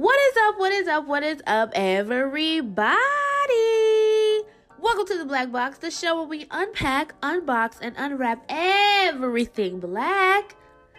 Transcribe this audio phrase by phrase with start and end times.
[0.00, 0.58] What is up?
[0.58, 1.06] What is up?
[1.06, 2.96] What is up, everybody?
[4.80, 10.56] Welcome to the BlaQ Box, the show where we unpack, unbox, and unwrap everything black.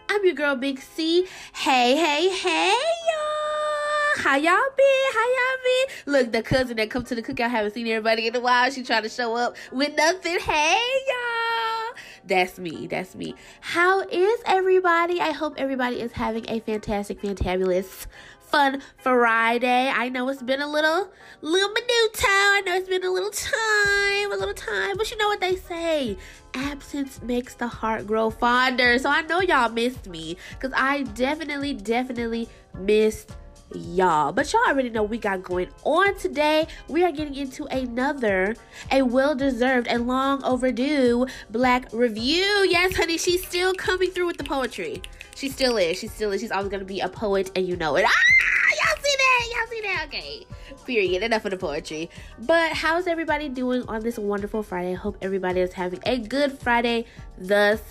[0.08, 1.26] I'm your girl, Big C.
[1.52, 2.76] Hey, hey, hey,
[3.08, 4.24] y'all.
[4.24, 5.14] How y'all been?
[5.14, 6.14] How y'all been?
[6.14, 8.70] Look, the cousin that come to the cookout haven't seen everybody in a while.
[8.70, 10.38] She trying to show up with nothing.
[10.42, 11.96] Hey, y'all.
[12.24, 12.86] That's me.
[12.86, 13.34] That's me.
[13.62, 15.20] How is everybody?
[15.20, 18.06] I hope everybody is having a fantastic, fantabulous,
[18.52, 19.88] fun Friday.
[19.88, 21.10] I know it's been a little,
[21.42, 22.26] little minuto.
[22.26, 24.98] I know it's been a little time, a little time.
[24.98, 26.18] But you know what they say?
[26.54, 29.00] Absence makes the heart grow fonder.
[29.00, 33.32] So I know y'all missed me because I definitely, definitely missed
[33.74, 34.32] y'all.
[34.32, 36.68] But y'all already know we got going on today.
[36.88, 38.56] We are getting into another,
[38.92, 42.68] a well deserved and long overdue BlaQ review.
[42.70, 45.02] Yes, honey, she's still coming through with the poetry.
[45.36, 45.98] She still is.
[45.98, 46.42] She still is.
[46.42, 48.06] She's always gonna be a poet, and you know it.
[48.06, 49.48] Ah, y'all see that?
[49.54, 50.06] Y'all see that?
[50.08, 50.46] Okay.
[50.86, 51.24] Period.
[51.24, 52.10] Enough of the poetry.
[52.40, 54.94] But how's everybody doing on this wonderful Friday?
[54.94, 57.06] Hope everybody is having a good Friday
[57.38, 57.82] thus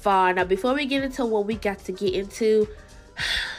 [0.00, 0.32] far.
[0.32, 2.68] Now, before we get into what we got to get into,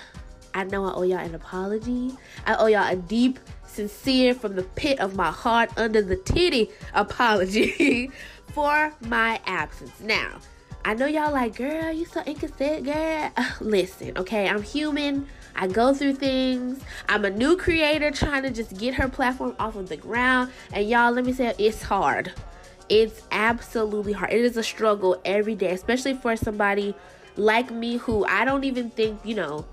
[0.53, 2.11] I know I owe y'all an apology.
[2.45, 6.69] I owe y'all a deep, sincere, from the pit of my heart, under the titty
[6.93, 8.11] apology
[8.53, 9.99] for my absence.
[9.99, 10.39] Now,
[10.85, 13.31] I know y'all like, girl, you so inconsistent, girl.
[13.61, 15.27] Listen, okay, I'm human.
[15.55, 16.81] I go through things.
[17.09, 20.51] I'm a new creator trying to just get her platform off of the ground.
[20.71, 22.31] And y'all, let me say, it's hard.
[22.87, 24.31] It's absolutely hard.
[24.31, 26.95] It is a struggle every day, especially for somebody
[27.35, 29.65] like me who I don't even think, you know,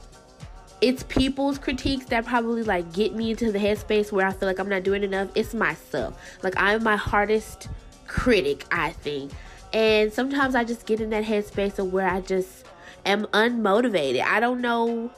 [0.86, 4.60] it's people's critiques that probably like get me into the headspace where I feel like
[4.60, 5.30] I'm not doing enough.
[5.34, 6.16] It's myself.
[6.44, 7.66] Like I'm my hardest
[8.06, 9.32] critic, I think.
[9.72, 12.66] And sometimes I just get in that headspace of where I just
[13.04, 14.22] am unmotivated.
[14.22, 15.10] I don't know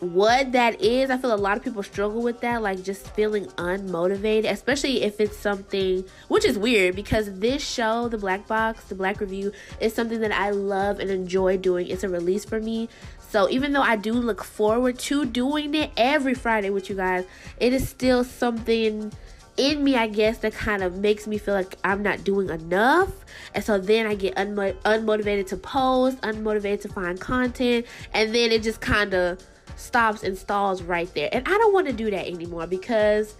[0.00, 1.10] what that is.
[1.10, 5.20] I feel a lot of people struggle with that, like just feeling unmotivated, especially if
[5.20, 9.94] it's something which is weird because this show, The BlaQ Box, The BlaQ Review, is
[9.94, 11.86] something that I love and enjoy doing.
[11.86, 12.88] It's a release for me.
[13.30, 17.24] So even though I do look forward to doing it every Friday with you guys,
[17.58, 19.12] it is still something
[19.56, 23.12] in me, I guess, that kind of makes me feel like I'm not doing enough.
[23.54, 28.50] And so then I get unmo- unmotivated to post, unmotivated to find content, and then
[28.50, 29.40] it just kind of
[29.76, 31.28] stops and stalls right there.
[31.32, 33.36] And I don't want to do that anymore because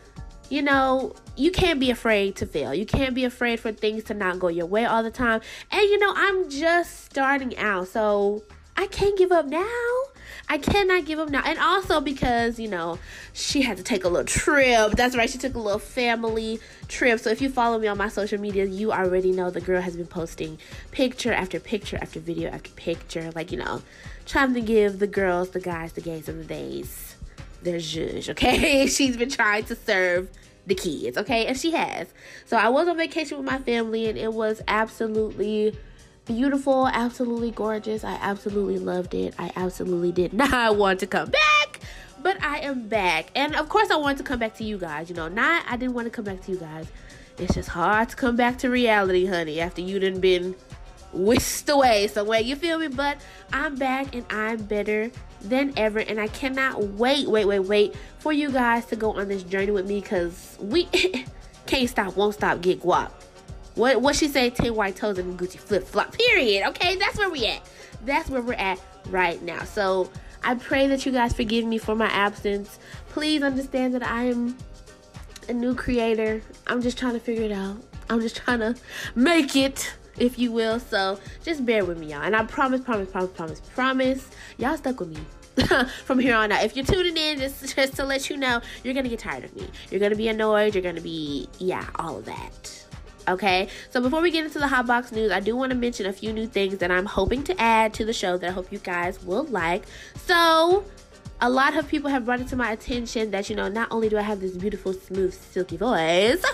[0.51, 2.75] you know, you can't be afraid to fail.
[2.75, 5.41] You can't be afraid for things to not go your way all the time.
[5.71, 8.43] And you know, I'm just starting out, so
[8.81, 9.67] I can't give up now.
[10.49, 11.43] I cannot give up now.
[11.45, 12.99] And also because, you know,
[13.35, 14.93] she had to take a little trip.
[14.93, 17.21] That's right, she took a little family trip.
[17.21, 19.99] So if you follow me on my social media, you already know the girl has
[19.99, 20.57] been posting
[20.93, 23.31] picture after picture after video after picture.
[23.35, 23.83] Like, you know,
[24.25, 27.17] trying to give the girls, the guys, the gays, and the days
[27.63, 28.87] their zhuzh, okay?
[28.87, 30.31] She's been trying to serve
[30.67, 31.45] the kids, okay?
[31.45, 32.09] And she has.
[32.47, 35.77] So I was on vacation with my family and it was absolutely
[36.31, 38.05] beautiful, absolutely gorgeous.
[38.05, 39.35] I absolutely loved it.
[39.37, 41.81] I absolutely did not want to come back,
[42.23, 43.31] but I am back.
[43.35, 45.11] And of course, I wanted to come back to you guys.
[45.11, 46.87] You know, not I didn't want to come back to you guys.
[47.37, 50.55] It's just hard to come back to reality, honey, after you done been
[51.13, 52.41] whisked away somewhere.
[52.41, 52.87] You feel me?
[52.87, 53.19] But
[53.53, 55.99] I'm back and I'm better than ever.
[55.99, 59.73] And I cannot wait, wait, wait, wait for you guys to go on this journey
[59.73, 60.85] with me because we
[61.67, 63.11] can't stop, won't stop, get guap.
[63.81, 64.51] What what she say?
[64.51, 66.13] Ten white toes and Gucci flip flop.
[66.13, 66.69] Period.
[66.69, 67.63] Okay, that's where we at.
[68.05, 69.65] That's where we're at right now.
[69.65, 70.11] So
[70.45, 72.79] I pray that you guys forgive me for my absence.
[73.09, 74.55] Please understand that I am
[75.49, 76.43] a new creator.
[76.67, 77.79] I'm just trying to figure it out.
[78.11, 78.77] I'm just trying to
[79.15, 80.79] make it, if you will.
[80.79, 82.21] So just bear with me, y'all.
[82.21, 85.21] And I promise, promise, promise, promise, promise, y'all stuck with me.
[86.05, 86.63] from here on out.
[86.65, 89.57] If you're tuning in, just just to let you know, you're gonna get tired of
[89.57, 89.67] me.
[89.91, 90.75] You're gonna be annoyed.
[90.75, 92.87] You're gonna be yeah, all of that.
[93.31, 96.07] Okay, so before we get into the hot box news, I do want to mention
[96.07, 98.73] a few new things that I'm hoping to add to the show that I hope
[98.73, 99.85] you guys will like.
[100.17, 100.85] So,
[101.41, 104.09] a lot of people have brought it to my attention that you know not only
[104.09, 106.45] do I have this beautiful, smooth, silky voice,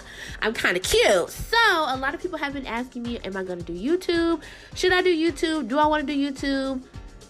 [0.42, 1.30] I'm kind of cute.
[1.30, 4.42] So a lot of people have been asking me, "Am I gonna do YouTube?
[4.74, 5.68] Should I do YouTube?
[5.68, 6.82] Do I want to do YouTube?"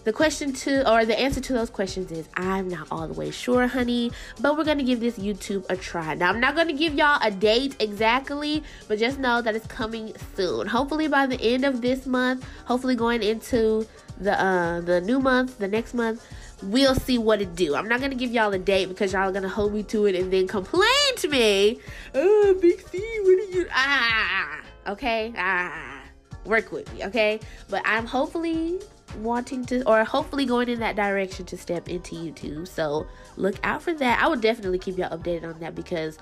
[0.07, 3.29] The question to, or the answer to those questions is I'm not all the way
[3.29, 6.13] sure, honey, but we're gonna give this YouTube a try.
[6.13, 10.13] Now, I'm not gonna give y'all a date exactly, but just know that it's coming
[10.33, 10.65] soon.
[10.65, 13.85] Hopefully, by the end of this month, hopefully, going into
[14.17, 16.25] the uh, the new month, the next month,
[16.63, 17.75] we'll see what it do.
[17.75, 20.15] I'm not gonna give y'all a date because y'all are gonna hold me to it
[20.15, 21.81] and then complain to me.
[22.15, 23.67] Oh, Big C, what are you?
[23.73, 26.01] Ah, okay, ah,
[26.45, 27.41] work with me, okay?
[27.67, 28.79] But I'm hopefully
[29.19, 32.67] wanting to or hopefully going in that direction to step into YouTube.
[32.67, 34.21] So look out for that.
[34.21, 36.17] I will definitely keep y'all updated on that because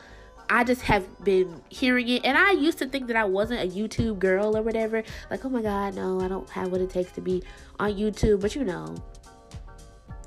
[0.50, 3.76] I just have been hearing it and I used to think that I wasn't a
[3.76, 5.04] YouTube girl or whatever.
[5.30, 7.44] Like, oh my god, no, I don't have what it takes to be
[7.80, 8.96] on YouTube, but you know,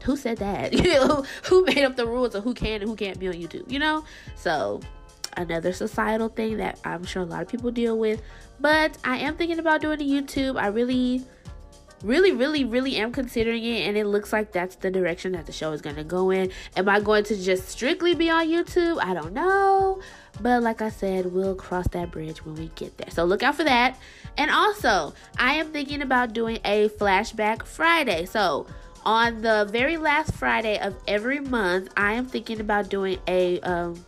[0.02, 0.72] who said that?
[0.78, 3.34] You know, who made up the rules of who can and who can't be on
[3.34, 4.04] YouTube, you know?
[4.37, 4.81] So
[5.37, 8.22] another societal thing that I'm sure a lot of people deal with.
[8.61, 10.61] But I am thinking about doing a YouTube.
[10.61, 11.25] I really
[12.03, 15.53] really, really, really am considering it, and it looks like that's the direction that the
[15.53, 16.50] show is gonna go in.
[16.77, 18.99] Am I going to just strictly be on YouTube?
[19.03, 20.00] I don't know.
[20.41, 23.11] But like I said, we'll cross that bridge when we get there.
[23.11, 23.99] So look out for that.
[24.37, 28.25] And also, I am thinking about doing a flashback Friday.
[28.27, 28.67] So
[29.05, 34.05] on the very last Friday of every month, I am thinking about doing a um,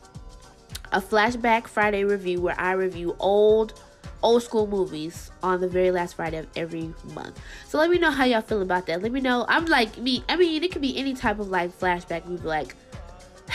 [0.92, 3.80] a flashback Friday review where I review old
[4.22, 7.40] old school movies on the very last Friday of every month.
[7.66, 9.02] So let me know how y'all feel about that.
[9.02, 9.46] Let me know.
[9.48, 10.24] I'm like me.
[10.28, 12.76] I mean, it could be any type of like flashback movie, like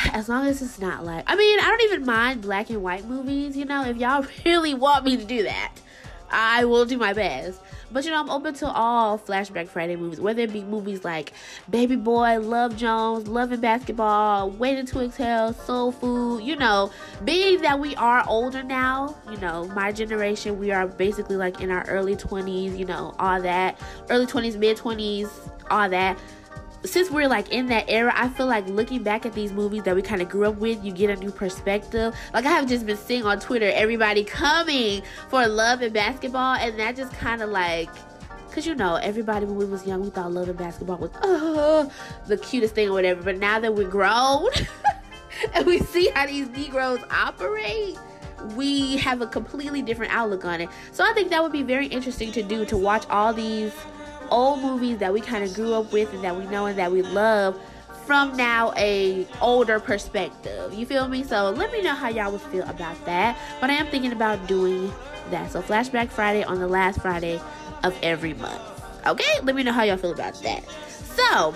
[0.13, 1.23] as long as it's not like.
[1.27, 3.55] I mean, I don't even mind black and white movies.
[3.55, 5.73] You know, if y'all really want me to do that,
[6.35, 7.61] I will do my best.
[7.91, 11.31] But you know, I'm open to all Flashback Friday movies, whether it be movies like
[11.69, 16.43] Baby Boy, Love Jones, Loving Basketball, Waiting to Exhale, Soul Food.
[16.43, 16.91] You know,
[17.23, 21.71] being that we are older now, you know, my generation, we are basically like in
[21.71, 23.79] our early 20s, you know, all that,
[24.09, 25.29] early 20s, mid 20s,
[25.71, 26.19] all that
[26.85, 29.95] since we're like in that era, I feel like looking back at these movies that
[29.95, 32.15] we kind of grew up with, you get a new perspective.
[32.33, 36.79] Like I have just been seeing on Twitter everybody coming for love and basketball, and
[36.79, 37.89] that just kind of like.
[38.51, 41.89] Cause you know, everybody when we was young, we thought love and basketball was uh,
[42.27, 43.21] the cutest thing or whatever.
[43.21, 44.47] But now that we're grown
[45.53, 47.97] and we see how these Negroes operate,
[48.55, 50.69] we have a completely different outlook on it.
[50.93, 53.73] So I think that would be very interesting to do to watch all these
[54.29, 56.91] old movies that we kind of grew up with and that we know and that
[56.91, 57.59] we love
[58.05, 60.73] from now a older perspective.
[60.73, 61.23] You feel me?
[61.23, 63.37] So let me know how y'all would feel about that.
[63.59, 64.91] But I am thinking about doing
[65.31, 65.51] that.
[65.51, 67.39] So Flashback Friday on the last Friday
[67.83, 68.61] of every month.
[69.07, 69.39] Okay?
[69.43, 70.63] Let me know how y'all feel about that.
[70.87, 71.53] So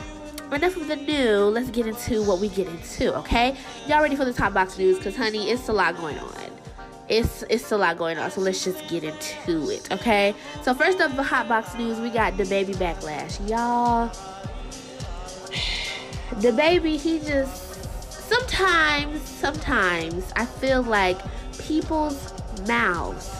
[0.51, 1.45] enough of the new.
[1.45, 3.55] Let's get into what we get into, okay?
[3.87, 4.97] Y'all ready for the top box news?
[4.99, 6.58] Cause honey, it's a lot going on
[7.09, 8.31] it's it's a lot going on.
[8.31, 10.33] So let's just get into it, okay?
[10.61, 14.09] So first up, the hot box news, we got DaBaby backlash, y'all.
[16.41, 17.69] DaBaby, he just
[18.29, 21.19] sometimes, sometimes I feel like
[21.57, 22.33] people's
[22.67, 23.35] mouths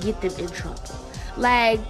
[0.00, 0.80] get them in trouble.
[1.36, 1.80] Like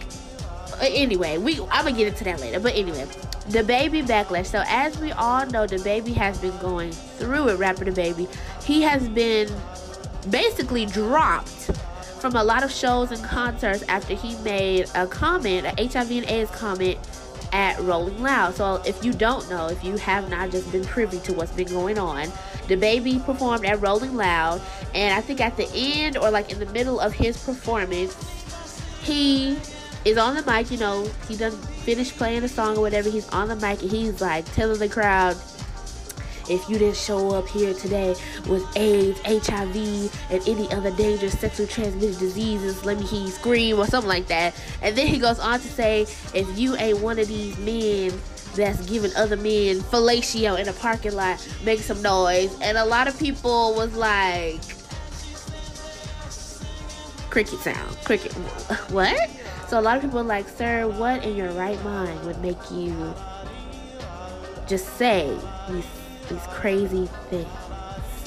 [0.81, 2.61] anyway, we I'm gonna get into that later.
[2.61, 3.05] But anyway,
[3.51, 4.47] DaBaby backlash.
[4.47, 7.57] So as we all know, DaBaby has been going through it.
[7.57, 8.29] Rapper DaBaby,
[8.65, 9.49] he has been
[10.31, 11.71] basically dropped
[12.21, 16.31] from a lot of shows and concerts after he made a comment, an HIV and
[16.31, 16.99] AIDS comment
[17.53, 18.55] at Rolling Loud.
[18.55, 21.69] So if you don't know, if you have not just been privy to what's been
[21.69, 22.27] going on,
[22.69, 24.63] DaBaby performed at Rolling Loud,
[24.95, 28.17] and I think at the end or like in the middle of his performance,
[29.03, 29.59] he
[30.05, 30.71] is on the mic.
[30.71, 33.11] You know, he doesn't finish playing a song or whatever.
[33.11, 35.37] He's on the mic and he's like telling the crowd
[36.49, 38.15] if you didn't show up here today
[38.47, 43.79] with AIDS, HIV, and any other dangerous sexually transmitted diseases, let me hear you scream
[43.79, 44.55] or something like that.
[44.83, 46.03] And then he goes on to say,
[46.35, 48.13] if you ain't one of these men
[48.55, 52.57] that's giving other men fellatio in a parking lot, make some noise.
[52.61, 54.61] And a lot of people was like,
[57.31, 58.33] cricket sound, cricket,
[58.91, 59.31] what?
[59.69, 62.59] So a lot of people are like, sir, what in your right mind would make
[62.71, 63.15] you
[64.67, 65.35] just say
[65.69, 65.87] these
[66.33, 67.49] these crazy things.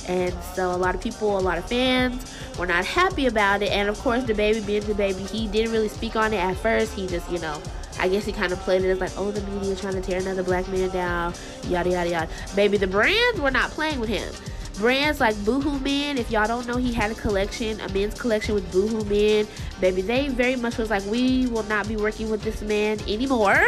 [0.08, 3.72] And so a lot of people, a lot of fans were not happy about it.
[3.72, 6.94] And of course, DaBaby being DaBaby, he didn't really speak on it at first.
[6.94, 7.60] He just, you know,
[8.00, 10.20] I guess he kind of played it as like, oh, the media trying to tear
[10.20, 11.34] another black man down,
[11.68, 12.30] yada yada yada.
[12.56, 14.32] Baby, the brands were not playing with him.
[14.78, 18.54] Brands like Boohoo Men, if y'all don't know, he had a collection, a men's collection
[18.54, 19.48] with Boohoo Men.
[19.80, 23.66] Baby, they very much was like, we will not be working with this man anymore.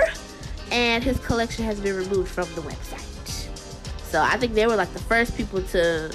[0.71, 3.16] And his collection has been removed from the website.
[4.17, 6.11] So I think they were like the first people to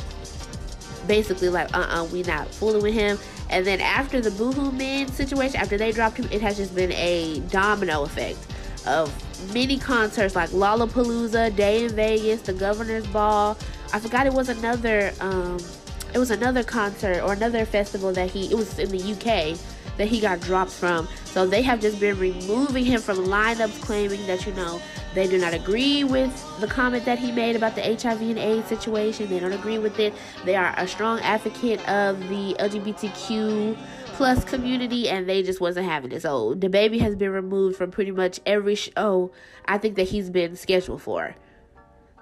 [1.06, 3.16] basically like, uh-uh, we not fooling with him.
[3.48, 6.90] And then after the Boohoo Men situation, after they dropped him, it has just been
[6.90, 8.38] a domino effect
[8.88, 9.08] of
[9.54, 13.56] many concerts like Lollapalooza, Day N Vegas, the Governor's Ball.
[13.92, 15.58] I forgot it was another um
[16.12, 19.56] it was another concert or another festival that he it was in the UK
[19.96, 21.06] that he got dropped from.
[21.26, 24.82] So they have just been removing him from lineups claiming that you know
[25.14, 28.68] they do not agree with the comment that he made about the HIV and AIDS
[28.68, 29.28] situation.
[29.28, 30.14] They don't agree with it.
[30.44, 33.76] They are a strong advocate of the LGBTQ
[34.14, 36.22] plus community and they just wasn't having it.
[36.22, 39.32] So DaBaby has been removed from pretty much every show
[39.66, 41.34] I think that he's been scheduled for.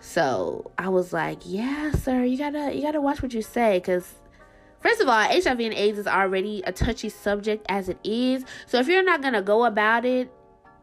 [0.00, 4.14] So I was like, yeah, sir, you gotta you gotta watch what you say because
[4.80, 8.46] First of all, HIV and AIDS is already a touchy subject as it is.
[8.66, 10.32] So if you're not gonna go about it,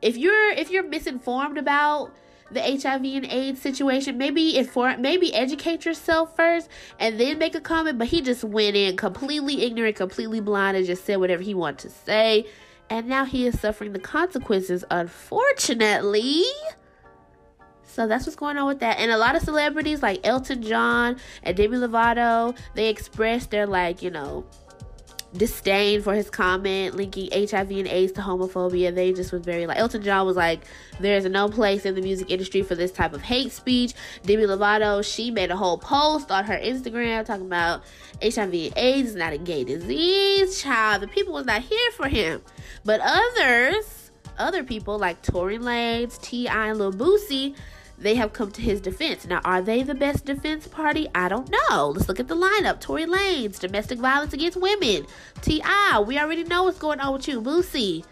[0.01, 2.11] if you're if you're misinformed about
[2.51, 7.61] the HIV and AIDS situation, maybe inform maybe educate yourself first and then make a
[7.61, 7.97] comment.
[7.97, 11.79] But he just went in completely ignorant, completely blind, and just said whatever he wanted
[11.79, 12.45] to say.
[12.89, 16.43] And now he is suffering the consequences, unfortunately.
[17.83, 18.99] So that's what's going on with that.
[18.99, 24.01] And a lot of celebrities like Elton John and Demi Lovato, they express their like,
[24.01, 24.45] you know,
[25.35, 28.93] disdain for his comment linking HIV and AIDS to homophobia.
[28.93, 30.61] They just was very like Elton John was like,
[30.99, 33.93] there's no place in the music industry for this type of hate speech.
[34.23, 37.83] Demi Lovato, she made a whole post on her Instagram talking about
[38.21, 40.61] HIV and AIDS is not a gay disease.
[40.61, 42.41] Child, the people was not here for him.
[42.85, 46.69] But others, other people like Tory Lanez, T.I.
[46.69, 47.55] and Lil Boosie,
[47.97, 49.25] they have come to his defense.
[49.25, 51.07] Now, are they the best defense party?
[51.15, 51.89] I don't know.
[51.95, 52.79] Let's look at the lineup.
[52.79, 55.07] Tory Lanez, domestic violence against women.
[55.41, 57.41] T.I., we already know what's going on with you.
[57.41, 58.05] Boosie.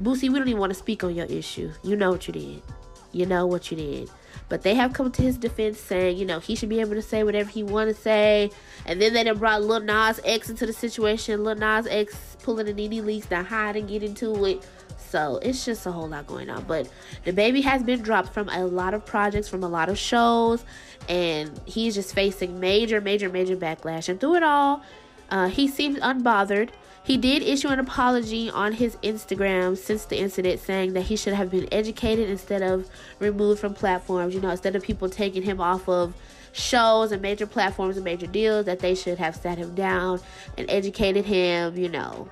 [0.00, 1.72] Boosie, we don't even want to speak on your issue.
[1.82, 2.62] You know what you did.
[3.10, 4.10] You know what you did.
[4.48, 7.02] But they have come to his defense saying, you know, he should be able to
[7.02, 8.50] say whatever he want to say.
[8.86, 11.42] And then they done brought Lil Nas X into the situation.
[11.42, 14.64] Lil Nas X pulling the NeNe Leakes to hide and get into it.
[15.08, 16.64] So it's just a whole lot going on.
[16.64, 16.88] But
[17.24, 20.64] DaBaby has been dropped from a lot of projects, from a lot of shows,
[21.08, 24.08] and he's just facing major, major, major backlash.
[24.08, 24.82] And through it all,
[25.30, 26.70] uh, he seems unbothered.
[27.04, 31.32] He did issue an apology on his Instagram since the incident, saying that he should
[31.32, 32.86] have been educated instead of
[33.18, 34.34] removed from platforms.
[34.34, 36.12] You know, instead of people taking him off of
[36.52, 40.20] shows and major platforms and major deals, that they should have sat him down
[40.58, 42.28] and educated him, you know,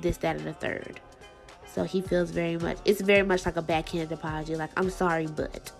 [0.00, 1.00] this, that, and the third.
[1.72, 4.56] So he feels very much, it's very much like a backhanded apology.
[4.56, 5.72] Like, I'm sorry, but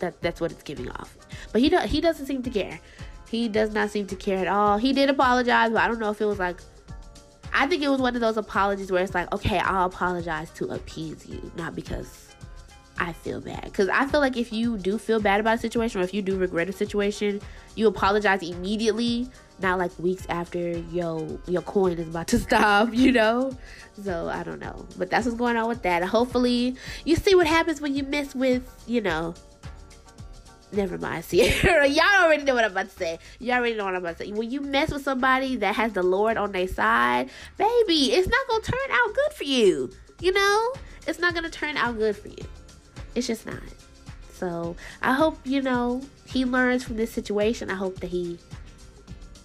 [0.00, 1.16] that that's what it's giving off.
[1.52, 2.80] But he, do, he doesn't seem to care.
[3.28, 4.78] He does not seem to care at all.
[4.78, 6.60] He did apologize, but I don't know if it was like,
[7.54, 10.66] I think it was one of those apologies where it's like, okay, I'll apologize to
[10.66, 12.25] appease you, not because
[12.98, 13.64] I feel bad.
[13.64, 16.22] Because I feel like if you do feel bad about a situation or if you
[16.22, 17.40] do regret a situation,
[17.74, 23.12] you apologize immediately not like weeks after yo your coin is about to stop you
[23.12, 23.56] know?
[24.02, 24.86] So i don't know.
[24.98, 26.02] But that's what's going on with that.
[26.04, 29.34] Hopefully you see what happens when you mess with you know
[30.72, 31.86] never mind Sierra.
[31.86, 33.18] y'all already know what i'm about to say.
[33.38, 34.32] Y'all already know what i'm about to say.
[34.32, 38.48] When you mess with somebody that has the lord on their side baby it's not
[38.48, 40.72] gonna turn out good for you you know?
[41.06, 42.44] It's not gonna turn out good for you
[43.16, 43.62] it's just not
[44.32, 48.38] so i hope you know he learns from this situation i hope that he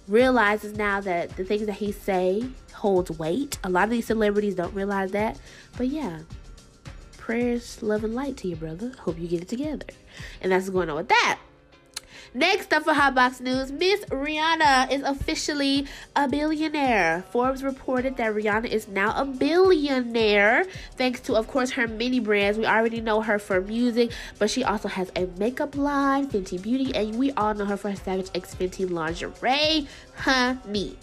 [0.08, 2.44] realizes now that the things that he say
[2.82, 3.58] holds weight.
[3.62, 5.38] A lot of these celebrities don't realize that.
[5.76, 6.20] But yeah,
[7.16, 8.92] prayers, love, and light to you, brother.
[8.98, 9.86] Hope you get it together.
[10.40, 11.38] And that's going on with that.
[12.34, 15.86] Next up for Hot Box News, Miss Rihanna is officially
[16.16, 17.24] a billionaire.
[17.30, 20.64] Forbes reported that Rihanna is now a billionaire
[20.96, 22.56] thanks to, of course, her many brands.
[22.56, 26.94] We already know her for music, but she also has a makeup line, Fenty Beauty,
[26.94, 29.86] and we all know her for Savage X Fenty lingerie,
[30.16, 30.96] honey.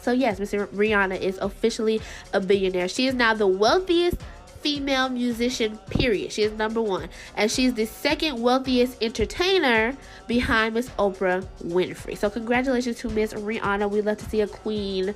[0.00, 2.00] So yes, Miss Rihanna is officially
[2.32, 2.86] a billionaire.
[2.86, 4.16] She is now the wealthiest
[4.60, 6.32] female musician, period.
[6.32, 7.08] She is number one.
[7.36, 9.96] And she's the second wealthiest entertainer
[10.26, 12.16] behind Miss Oprah Winfrey.
[12.16, 13.90] So congratulations to Miss Rihanna.
[13.90, 15.14] We love to see a queen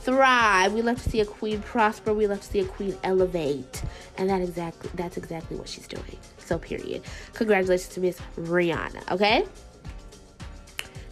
[0.00, 0.72] thrive.
[0.72, 2.14] We love to see a queen prosper.
[2.14, 3.82] We love to see a queen elevate.
[4.18, 6.16] And that exactly that's exactly what she's doing.
[6.38, 7.02] So period.
[7.34, 9.44] Congratulations to Miss Rihanna, okay?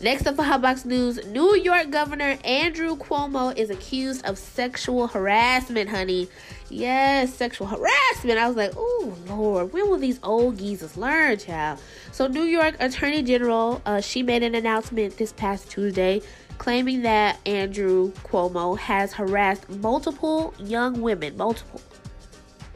[0.04, 5.88] Next up for Hotbox News, New York Governor Andrew Cuomo is accused of sexual harassment,
[5.88, 6.28] honey.
[6.68, 8.38] Yes, sexual harassment.
[8.38, 11.78] I was like, oh, Lord, when will these old geezers learn, child?
[12.12, 16.20] So, New York Attorney General, uh, she made an announcement this past Tuesday
[16.58, 21.80] claiming that Andrew Cuomo has harassed multiple young women, multiple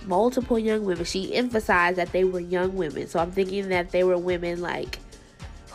[0.06, 1.04] multiple young women.
[1.04, 3.06] She emphasized that they were young women.
[3.06, 4.98] So I'm thinking that they were women like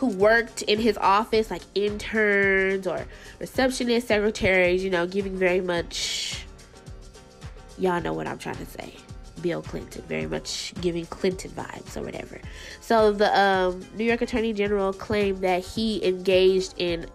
[0.04, 3.06] who worked in his office, like interns or
[3.40, 6.44] receptionists, secretaries, you know, giving very much,
[7.78, 8.96] y'all know what I'm trying to say.
[9.42, 12.42] Bill Clinton, very much giving Clinton vibes or whatever.
[12.82, 17.06] So the um, New York Attorney General claimed that he engaged in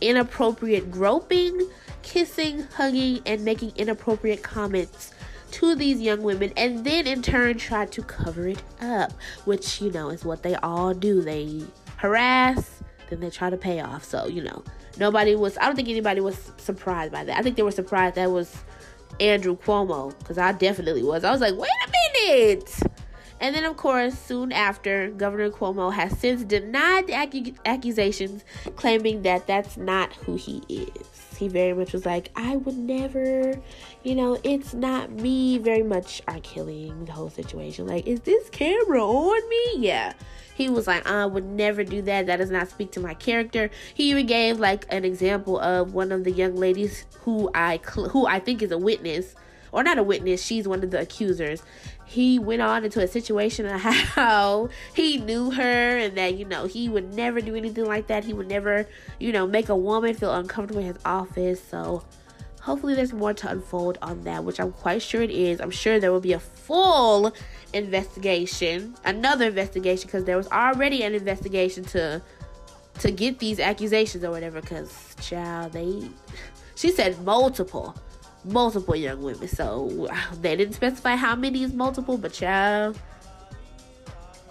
[0.00, 1.70] inappropriate groping,
[2.02, 5.12] kissing, hugging, and making inappropriate comments
[5.52, 9.12] to these young women and then in turn tried to cover it up,
[9.44, 11.22] which you know is what they all do.
[11.22, 11.62] They
[11.96, 14.04] harass, then they try to pay off.
[14.04, 14.64] So, you know,
[14.98, 17.38] nobody was, I don't think anybody was surprised by that.
[17.38, 18.64] I think they were surprised that was
[19.20, 21.24] Andrew Cuomo, because I definitely was.
[21.24, 21.90] I was like, wait a
[22.26, 22.72] minute.
[23.38, 28.44] And then, of course, soon after, Governor Cuomo has since denied the accu- accusations,
[28.76, 31.06] claiming that that's not who he is.
[31.36, 33.60] He very much was like, I would never,
[34.04, 35.58] you know, it's not me.
[35.58, 37.86] Very much are killing the whole situation.
[37.86, 39.86] Like, is this camera on me?
[39.86, 40.14] Yeah.
[40.56, 42.26] He was like, I would never do that.
[42.26, 43.68] That does not speak to my character.
[43.92, 48.08] He even gave like an example of one of the young ladies who I cl-
[48.08, 49.34] who I think is a witness
[49.70, 50.42] or not a witness.
[50.42, 51.62] She's one of the accusers.
[52.06, 56.64] He went on into a situation of how he knew her and that, you know,
[56.64, 58.24] he would never do anything like that.
[58.24, 58.88] He would never,
[59.20, 61.62] you know, make a woman feel uncomfortable in his office.
[61.62, 62.02] So
[62.62, 65.60] hopefully there's more to unfold on that, which I'm quite sure it is.
[65.60, 67.34] I'm sure there will be a full
[67.72, 72.22] investigation, another investigation, because there was already an investigation to
[73.00, 74.60] to get these accusations or whatever.
[74.60, 76.08] Because child, they
[76.74, 77.94] she said multiple,
[78.44, 79.48] multiple young women.
[79.48, 80.08] So
[80.40, 82.98] they didn't specify how many is multiple, but child,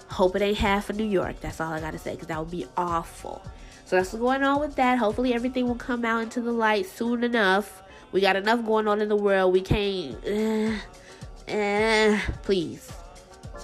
[0.10, 1.40] hope it ain't half of New York.
[1.42, 3.42] That's all I gotta say, because that would be awful.
[3.86, 4.98] So that's what's going on with that.
[4.98, 7.84] Hopefully everything will come out into the light soon enough.
[8.12, 9.54] We got enough going on in the world.
[9.54, 10.16] We can't.
[10.26, 12.92] Uh, uh, please.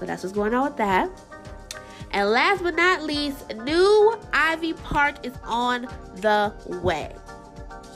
[0.02, 1.12] So that's what's going on with that.
[2.10, 7.16] And last but not least, new Ivy Park is on the way.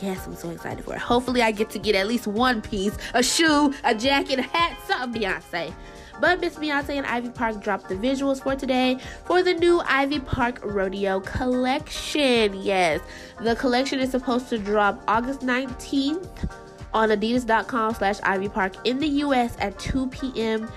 [0.04, 1.00] Yes, I'm so excited for it.
[1.00, 4.78] Hopefully, I get to get at least one piece a shoe, a jacket, a hat,
[4.86, 5.74] something Beyonce.
[6.22, 10.20] But Miss Beyonce and Ivy Park dropped the visuals for today for the new Ivy
[10.20, 12.54] Park Rodeo collection.
[12.62, 13.02] Yes,
[13.42, 16.52] the collection is supposed to drop August 19th
[16.94, 20.70] on adidas.com slash Ivy Park in the US at 2 p.m.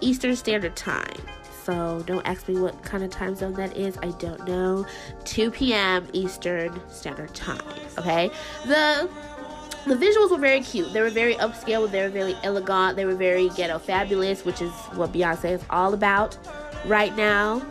[0.00, 1.16] Eastern Standard Time.
[1.64, 3.98] So don't ask me what kind of time zone that is.
[3.98, 4.86] I don't know.
[5.24, 6.06] 2 p.m.
[6.12, 7.60] Eastern Standard Time.
[7.98, 8.30] Okay.
[8.66, 9.08] The
[9.86, 10.92] the visuals were very cute.
[10.92, 11.88] They were very upscale.
[11.88, 12.96] They were very elegant.
[12.96, 16.36] They were very ghetto fabulous, which is what Beyonce is all about
[16.86, 17.62] right now.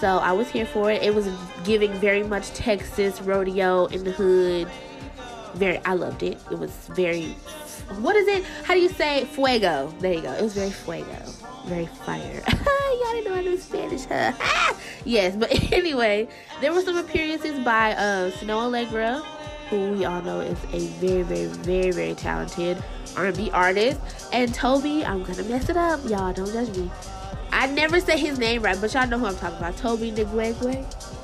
[0.00, 1.02] So I was here for it.
[1.02, 1.28] It was
[1.64, 4.68] giving very much Texas rodeo in the hood.
[5.54, 6.38] Very, I loved it.
[6.50, 7.32] It was very,
[7.98, 8.44] what is it?
[8.64, 9.92] How do you say fuego?
[9.98, 10.32] There you go.
[10.32, 11.16] It was very fuego,
[11.68, 12.42] very fire.
[13.00, 14.32] Y'all didn't know I knew Spanish, huh?
[15.04, 16.26] yes, but anyway,
[16.60, 19.24] there were some appearances by uh, Snoh Aalegra
[19.68, 22.82] who we all know is a very, very, very, very talented
[23.16, 24.00] R&B artist.
[24.32, 26.32] And Tobe, I'm gonna mess it up, y'all.
[26.32, 26.90] Don't judge me.
[27.52, 29.76] I never say his name right, but y'all know who I'm talking about.
[29.76, 31.17] Tobe Nwigwe.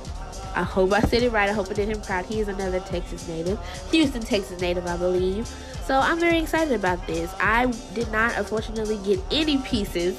[0.55, 1.49] I hope I said it right.
[1.49, 2.25] I hope I did him proud.
[2.27, 3.59] He is another Texas native,
[3.91, 5.47] Houston, Texas native, I believe.
[5.85, 7.33] So I'm very excited about this.
[7.41, 10.19] I did not, unfortunately, get any pieces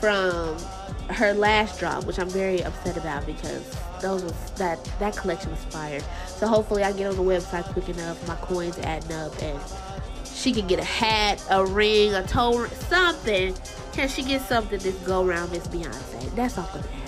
[0.00, 0.56] from
[1.10, 3.62] her last drop, which I'm very upset about because
[4.00, 6.00] those was that that collection was fire.
[6.26, 9.60] So hopefully I get on the website quick enough, my coins adding up, and
[10.24, 13.54] she can get a hat, a ring, a toe, something.
[13.92, 16.34] Can she get something this go around Miss Beyonce?
[16.34, 17.03] That's all I'm asking.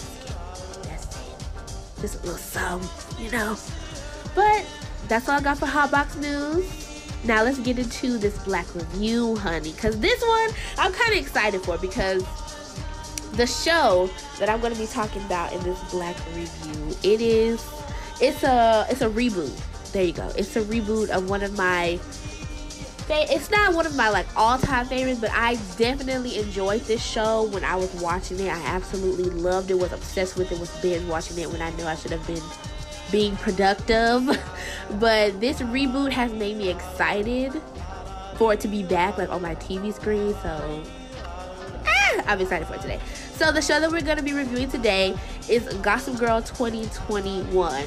[2.01, 3.57] Just a little something, you know.
[4.35, 4.67] But
[5.09, 6.87] that's all I got for Hotbox News.
[7.25, 9.73] Now let's get into this BlaQ review, honey.
[9.73, 12.25] Cause this one I'm kind of excited for because
[13.33, 17.65] the show that I'm going to be talking about in this BlaQ review, it is
[18.21, 19.53] it's a it's a reboot.
[19.93, 20.31] There you go.
[20.37, 21.99] It's a reboot of one of my
[23.09, 27.65] it's not one of my like all-time favorites, but I definitely enjoyed this show when
[27.65, 28.49] I was watching it.
[28.49, 31.85] I absolutely loved it, was obsessed with it, was binge watching it when I knew
[31.85, 32.43] I should have been
[33.13, 34.27] being productive.
[34.99, 37.53] but this reboot has made me excited
[38.37, 40.35] for it to be back like on my TV screen.
[40.43, 40.83] So
[41.87, 43.01] ah, I'm excited for it today.
[43.35, 45.17] So the show that we're to be reviewing today
[45.49, 47.87] is Gossip Girl 2021.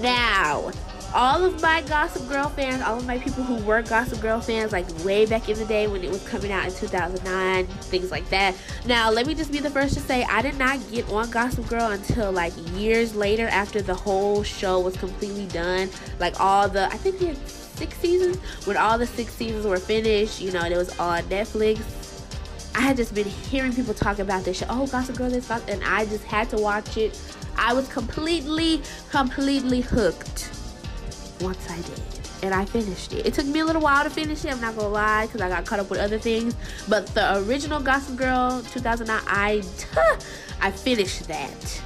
[0.00, 0.72] Now,
[1.14, 4.72] all of my Gossip Girl fans, all of my people who were Gossip Girl fans,
[4.72, 8.28] like way back in the day when it was coming out in 2009, things like
[8.28, 8.54] that.
[8.86, 11.66] Now, let me just be the first to say I did not get on Gossip
[11.68, 15.88] Girl until like years later after the whole show was completely done.
[16.18, 18.36] Like all the, I think had six seasons.
[18.66, 21.80] When all the six seasons were finished, you know, and it was on Netflix.
[22.74, 24.66] I had just been hearing people talk about this show.
[24.68, 27.18] Oh, Gossip Girl, this, and I just had to watch it.
[27.56, 30.57] I was completely, completely hooked
[31.40, 32.00] once I did.
[32.42, 33.26] And I finished it.
[33.26, 35.48] It took me a little while to finish it, I'm not gonna lie, because I
[35.48, 36.54] got caught up with other things.
[36.88, 39.62] But the original Gossip Girl 2009, I,
[40.60, 41.82] I finished that.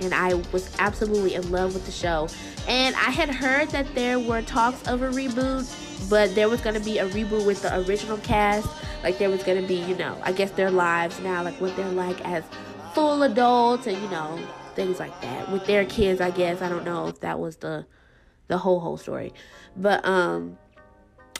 [0.00, 2.28] And I was absolutely in love with the show.
[2.66, 5.68] And I had heard that there were talks of a reboot,
[6.08, 8.68] but there was gonna be a reboot with the original cast.
[9.02, 11.88] Like there was gonna be, you know, I guess their lives now, like what they're
[11.90, 12.44] like as
[12.94, 14.38] full adults and, you know,
[14.74, 16.20] things like that with their kids.
[16.20, 17.84] I guess I don't know if that was the
[18.52, 19.32] the whole whole story,
[19.74, 20.58] but um,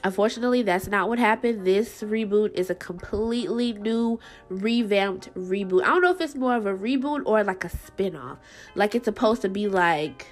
[0.02, 1.66] unfortunately, that's not what happened.
[1.66, 5.82] This reboot is a completely new, revamped reboot.
[5.82, 8.38] I don't know if it's more of a reboot or like a spinoff.
[8.74, 10.26] Like it's supposed to be like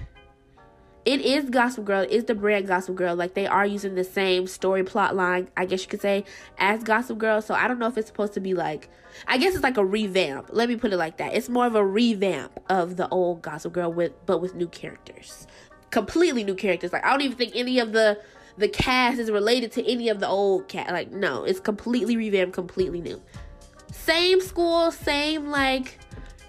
[1.04, 3.14] it is Gossip Girl, it is the brand Gossip Girl.
[3.14, 6.24] Like they are using the same story plot line, I guess you could say,
[6.56, 7.42] as Gossip Girl.
[7.42, 8.88] So I don't know if it's supposed to be like
[9.26, 10.48] I guess it's like a revamp.
[10.50, 11.34] Let me put it like that.
[11.34, 15.46] It's more of a revamp of the old Gossip Girl with but with new characters.
[15.90, 16.92] Completely new characters.
[16.92, 18.20] Like I don't even think any of the
[18.58, 20.90] the cast is related to any of the old cat.
[20.90, 23.20] Like no, it's completely revamped, completely new.
[23.92, 25.98] Same school, same like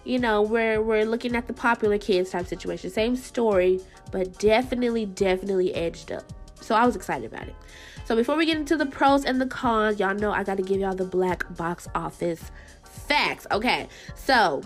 [0.03, 2.89] you know, we're we're looking at the popular kids type situation.
[2.89, 3.79] Same story,
[4.11, 6.23] but definitely, definitely edged up.
[6.59, 7.55] So I was excited about it.
[8.05, 10.63] So before we get into the pros and the cons, y'all know I got to
[10.63, 12.51] give y'all the black box office
[12.83, 13.45] facts.
[13.51, 14.61] Okay, so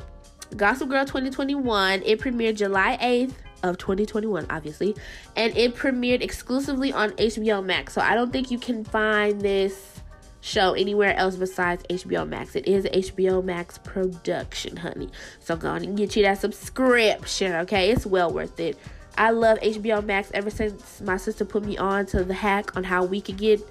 [0.56, 4.96] Gossip Girl 2021 it premiered July 8th of 2021, obviously,
[5.36, 7.94] and it premiered exclusively on HBO Max.
[7.94, 10.02] So I don't think you can find this
[10.42, 12.56] show anywhere else besides HBO Max.
[12.56, 15.10] It is HBO Max production, honey.
[15.40, 17.90] So go on and get you that subscription, okay?
[17.90, 18.78] It's well worth it.
[19.18, 22.84] I love HBO Max ever since my sister put me on to the hack on
[22.84, 23.62] how we could get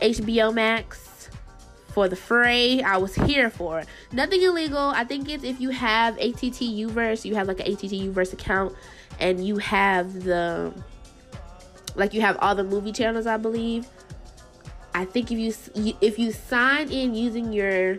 [0.00, 1.28] HBO Max
[1.88, 2.82] for the free.
[2.82, 3.88] I was here for it.
[4.12, 4.78] Nothing illegal.
[4.78, 8.74] I think it's if you have ATT Uverse, you have like an ATT Uverse account,
[9.20, 10.72] and you have the
[11.94, 13.86] like you have all the movie channels, I believe.
[14.94, 15.38] I think if
[15.74, 17.92] you if you sign in using your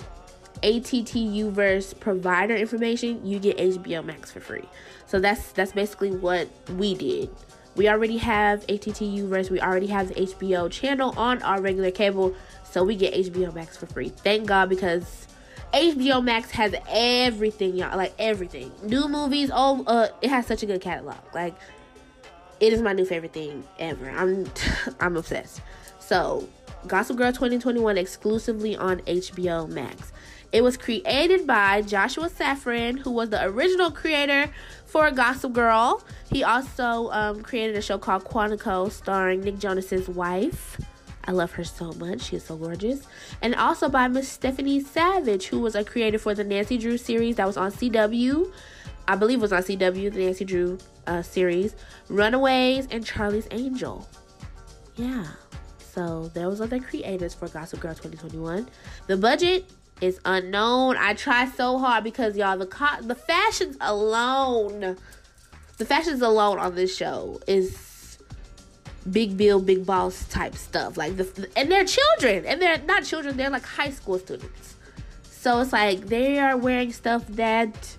[0.63, 4.65] ATT Uverse provider information, you get HBO Max for free.
[5.05, 7.29] So that's that's basically what we did.
[7.75, 9.51] We already have ATT Uverse.
[9.51, 13.77] We already have the HBO channel on our regular cable, so we get HBO Max
[13.77, 14.09] for free.
[14.09, 15.27] Thank God because
[15.73, 17.97] HBO Max has everything, y'all.
[17.97, 19.51] Like everything, new movies.
[19.53, 21.17] Oh, uh, it has such a good catalog.
[21.33, 21.55] Like
[22.59, 24.09] it is my new favorite thing ever.
[24.09, 24.49] I'm
[24.99, 25.61] I'm obsessed.
[25.99, 26.47] So
[26.87, 30.11] Gossip Girl 2021 exclusively on HBO Max.
[30.53, 34.49] It was created by Joshua Safran, who was the original creator
[34.85, 36.01] for Gossip Girl.
[36.31, 40.79] He also um, created a show called Quantico, starring Nick Jonas's wife.
[41.27, 42.21] I love her so much.
[42.23, 43.05] She is so gorgeous.
[43.41, 47.35] And also by Miss Stephanie Savage, who was a creator for the Nancy Drew series
[47.35, 48.51] that was on CW.
[49.09, 51.75] I believe was on CW, the Nancy Drew uh, series,
[52.07, 54.07] Runaways, and Charlie's Angel.
[54.95, 55.25] Yeah.
[55.79, 58.69] So those are the creators for Gossip Girl 2021.
[59.07, 60.95] The budget is unknown.
[60.97, 64.95] I try so hard because y'all the co- the fashions alone,
[65.77, 67.86] the fashions alone on this show is
[69.11, 70.97] big bill, big boss type stuff.
[70.97, 73.37] Like the and they're children and they're not children.
[73.37, 74.75] They're like high school students.
[75.29, 77.97] So it's like they are wearing stuff that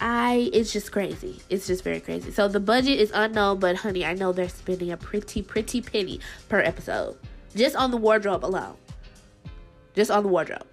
[0.00, 1.40] I it's just crazy.
[1.48, 2.30] It's just very crazy.
[2.30, 6.20] So the budget is unknown, but honey, I know they're spending a pretty pretty penny
[6.48, 7.16] per episode
[7.54, 8.76] just on the wardrobe alone.
[9.94, 10.66] Just on the wardrobe.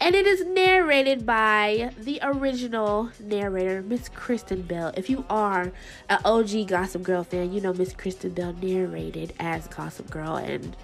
[0.00, 4.92] And it is narrated by the original narrator, Miss Kristen Bell.
[4.96, 5.72] If you are
[6.08, 10.76] an OG Gossip Girl fan, you know Miss Kristen Bell narrated as Gossip Girl, and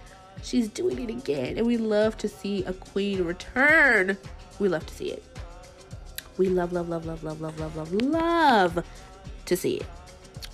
[0.43, 1.59] she's doing it again.
[1.59, 4.17] And we love to see a queen return.
[4.59, 5.25] We love to see it.
[6.39, 8.85] We love, love, love, love, love, love, love, love, love
[9.47, 9.87] to see it.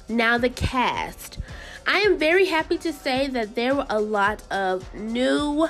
[0.09, 1.39] Now, the cast.
[1.87, 5.69] I am very happy to say that there were a lot of new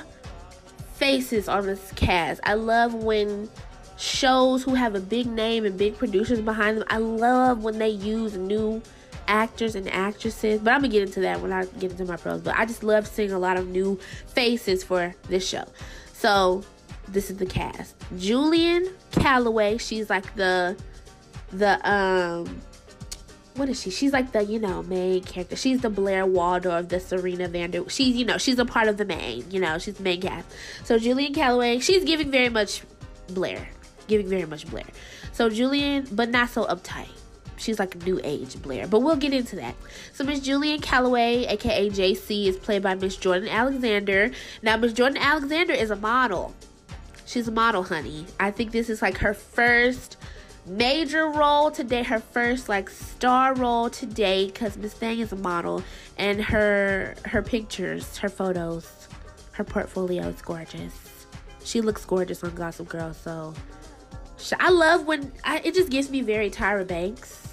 [0.97, 2.41] faces on this cast.
[2.43, 3.49] I love when
[3.97, 7.89] shows who have a big name and big producers behind them, I love when they
[7.89, 8.81] use new
[9.27, 10.61] actors and actresses.
[10.61, 12.41] But I'm gonna get into that when I get into my pros.
[12.41, 15.65] But I just love seeing a lot of new faces for this show.
[16.13, 16.63] So
[17.07, 17.95] this is the cast.
[18.17, 20.77] Julian Calloway, she's like the
[21.51, 22.61] the um
[23.57, 23.89] what is she?
[23.89, 25.55] She's like the, you know, main character.
[25.55, 27.89] She's the Blair Waldorf, the Serena Vander.
[27.89, 30.47] She's, you know, she's a part of the main, you know, she's the main cast.
[30.83, 32.83] So Julian Calloway, she's giving very much
[33.29, 33.69] Blair.
[34.07, 34.85] Giving very much Blair.
[35.33, 37.09] So Julian, but not so uptight.
[37.57, 39.75] She's like a new age Blair, but we'll get into that.
[40.13, 44.31] So Miss Julian Calloway, aka JC, is played by Miss Jordan Alexander.
[44.61, 46.53] Now Miss Jordan Alexander is a model.
[47.25, 48.25] She's a model, honey.
[48.39, 50.16] I think this is like her first
[50.67, 55.83] major role today, her first like star role today, because Miss Thang is a model,
[56.17, 59.07] and her her pictures, her photos,
[59.53, 61.25] her portfolio is gorgeous.
[61.63, 63.53] She looks gorgeous on Gossip Girl, so
[64.59, 67.46] I love when I, it just gives me very Tyra Banks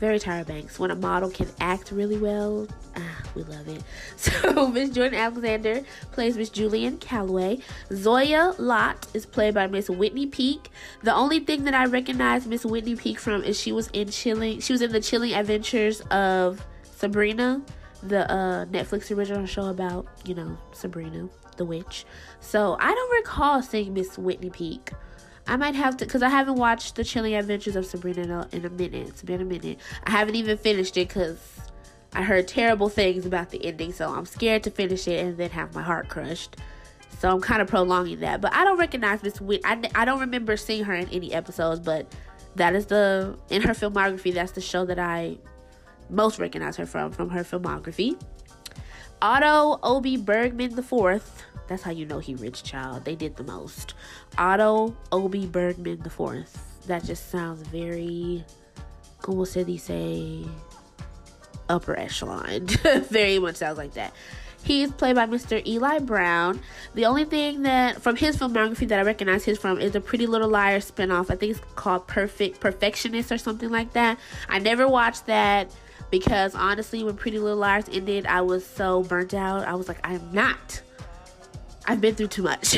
[0.00, 0.78] very Tyra Banks.
[0.78, 3.82] When a model can act really well, ah, we love it.
[4.16, 5.82] So Miss Jordan Alexander
[6.12, 7.58] plays Miss Julian Calloway.
[7.92, 10.70] Zoya Lott is played by Miss Whitney Peak.
[11.02, 14.60] The only thing that I recognize Miss Whitney Peak from is she was in Chilling.
[14.60, 17.62] She was in the Chilling Adventures of Sabrina,
[18.02, 22.06] the uh, Netflix original show about you know Sabrina the witch.
[22.40, 24.92] So I don't recall seeing Miss Whitney Peak.
[25.48, 28.48] I might have to, because I haven't watched The Chilling Adventures of Sabrina in a,
[28.52, 29.08] in a minute.
[29.08, 29.78] It's been a minute.
[30.04, 31.38] I haven't even finished it because
[32.12, 35.48] I heard terrible things about the ending, so I'm scared to finish it and then
[35.50, 36.56] have my heart crushed.
[37.18, 38.42] So I'm kind of prolonging that.
[38.42, 39.62] But I don't recognize Miss Whit.
[39.64, 42.14] I, I don't remember seeing her in any episodes, but
[42.56, 45.38] that is the, in her filmography, that's the show that I
[46.10, 48.20] most recognize her from, from her filmography.
[49.20, 51.22] Otto Obie Bergmann IV.
[51.66, 53.04] that's how you know he rich child.
[53.04, 53.94] They did the most.
[54.36, 56.46] Otto Obie Bergmann IV.
[56.86, 58.44] That just sounds very
[59.20, 60.46] como se dice
[61.68, 62.66] upper echelon.
[63.10, 64.12] very much sounds like that.
[64.62, 65.64] He's played by Mr.
[65.66, 66.60] Eli Brown.
[66.94, 70.26] The only thing that from his filmography that I recognize his from is a Pretty
[70.26, 71.30] Little Liar spinoff.
[71.30, 74.18] I think it's called Perfect Perfectionist or something like that.
[74.48, 75.70] I never watched that
[76.10, 79.66] because honestly, when Pretty Little Liars ended, I was so burnt out.
[79.66, 80.82] I was like, I'm not
[81.88, 82.76] I've been through too much.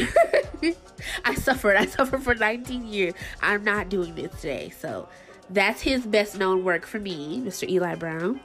[1.25, 1.77] I suffered.
[1.77, 3.15] I suffered for 19 years.
[3.43, 4.71] I'm not doing this today.
[4.71, 5.09] So
[5.51, 7.69] that's his best known work for me, Mr.
[7.69, 8.41] Eli Brown.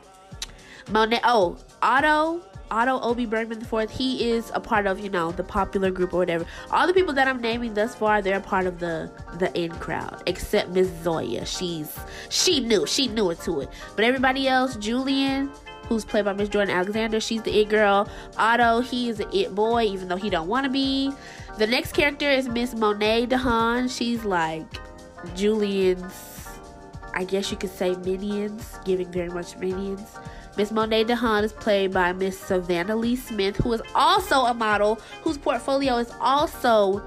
[0.89, 1.21] Monet.
[1.23, 2.41] Oh, Otto.
[2.71, 3.91] Otto Obie Bergmann fourth.
[3.91, 6.45] He is a part of you know the popular group or whatever.
[6.71, 10.23] All the people that I'm naming thus far, they're part of the the in crowd,
[10.25, 11.45] except Miss Zoya.
[11.45, 11.97] She's
[12.29, 13.69] she knew she knew it to it.
[13.95, 15.51] But everybody else, Julian,
[15.87, 17.19] who's played by Miss Jordan Alexander.
[17.19, 18.09] She's the it girl.
[18.37, 21.11] Otto, he is the it boy, even though he don't want to be.
[21.57, 23.95] The next character is Miss Monet DeHaan.
[23.95, 24.65] She's like
[25.35, 26.47] Julian's,
[27.13, 30.17] I guess you could say minions, giving very much minions.
[30.57, 34.99] Miss Monet DeHaan is played by Miss Savannah Lee Smith, who is also a model,
[35.21, 37.03] whose portfolio is also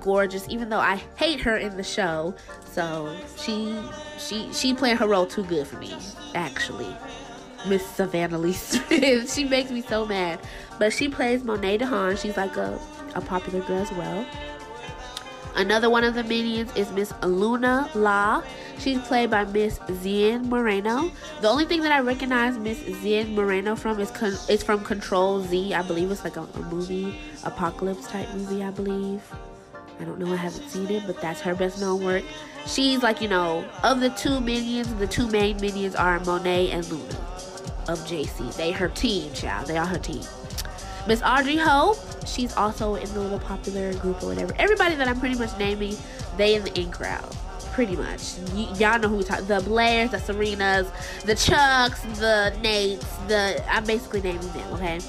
[0.00, 2.34] gorgeous, even though I hate her in the show.
[2.70, 3.76] So she
[4.18, 5.94] she she playing her role too good for me,
[6.34, 6.94] actually.
[7.66, 9.32] Miss Savannah Lee Smith.
[9.32, 10.38] she makes me so mad.
[10.78, 12.20] But she plays Monet DeHaan.
[12.20, 12.78] She's like a,
[13.14, 14.26] a popular girl as well.
[15.56, 18.42] Another one of the minions is Miss Luna La.
[18.78, 21.10] She's played by Miss Zión Moreno.
[21.40, 25.72] The only thing that I recognize Miss Zión Moreno from is con- from Control Z.
[25.74, 28.64] I believe it's like a, a movie, apocalypse type movie.
[28.64, 29.22] I believe.
[30.00, 30.32] I don't know.
[30.32, 32.24] I haven't seen it, but that's her best known work.
[32.66, 34.92] She's like you know of the two minions.
[34.94, 37.16] The two main minions are Monet and Luna
[37.88, 38.54] of JC.
[38.56, 39.68] They her team, child.
[39.68, 40.22] They are her team.
[41.06, 44.54] Miss Audrey Hope, she's also in the little popular group or whatever.
[44.58, 45.96] Everybody that I'm pretty much naming,
[46.36, 47.30] they in the in crowd.
[47.72, 48.36] Pretty much.
[48.54, 50.90] Y- y'all know who we talk the Blairs, the Serenas,
[51.22, 55.00] the Chucks, the Nates, the I'm basically naming them, okay?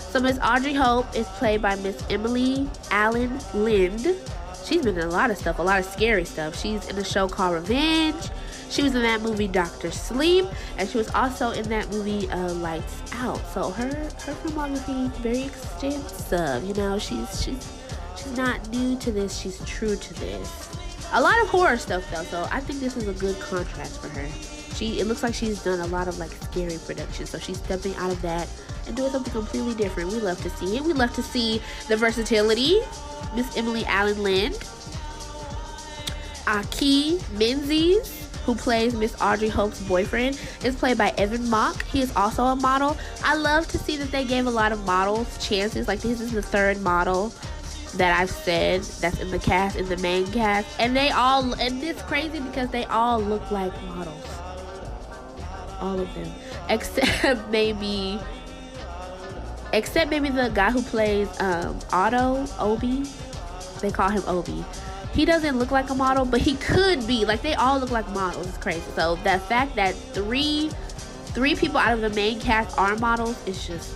[0.00, 4.16] So Miss Audrey Hope is played by Miss Emily Alyn Lind.
[4.64, 6.58] She's been in a lot of stuff, a lot of scary stuff.
[6.58, 8.30] She's in a show called Revenge.
[8.70, 12.52] She was in that movie Doctor Sleep, and she was also in that movie uh,
[12.54, 13.40] Lights Out.
[13.52, 16.64] So her her filmography very extensive.
[16.64, 17.72] You know, she's she's
[18.16, 19.38] she's not new to this.
[19.38, 20.68] She's true to this.
[21.12, 24.08] A lot of horror stuff though, so I think this is a good contrast for
[24.08, 24.28] her.
[24.74, 27.94] She it looks like she's done a lot of like scary productions, so she's stepping
[27.96, 28.48] out of that
[28.86, 30.12] and doing something completely different.
[30.12, 30.82] We love to see it.
[30.82, 32.80] We love to see the versatility.
[33.34, 34.58] Miss Emily Alyn Lind,
[36.46, 41.84] Aki Menzies, who plays Miss Audrey Hope's boyfriend, is played by Evan Mock.
[41.84, 42.96] He is also a model.
[43.22, 45.86] I love to see that they gave a lot of models chances.
[45.86, 47.30] Like this is the third model
[47.96, 51.84] that I've said that's in the cast, in the main cast, and they all and
[51.84, 54.24] it's crazy because they all look like models.
[55.82, 56.32] All of them,
[56.70, 58.18] except maybe,
[59.74, 63.04] except maybe the guy who plays um, Otto Obie.
[63.82, 64.64] They call him Obie
[65.14, 67.24] he doesn't look like a model, but he could be.
[67.24, 68.48] Like they all look like models.
[68.48, 68.82] It's crazy.
[68.94, 70.70] So the fact that three
[71.28, 73.94] three people out of the main cast are models is just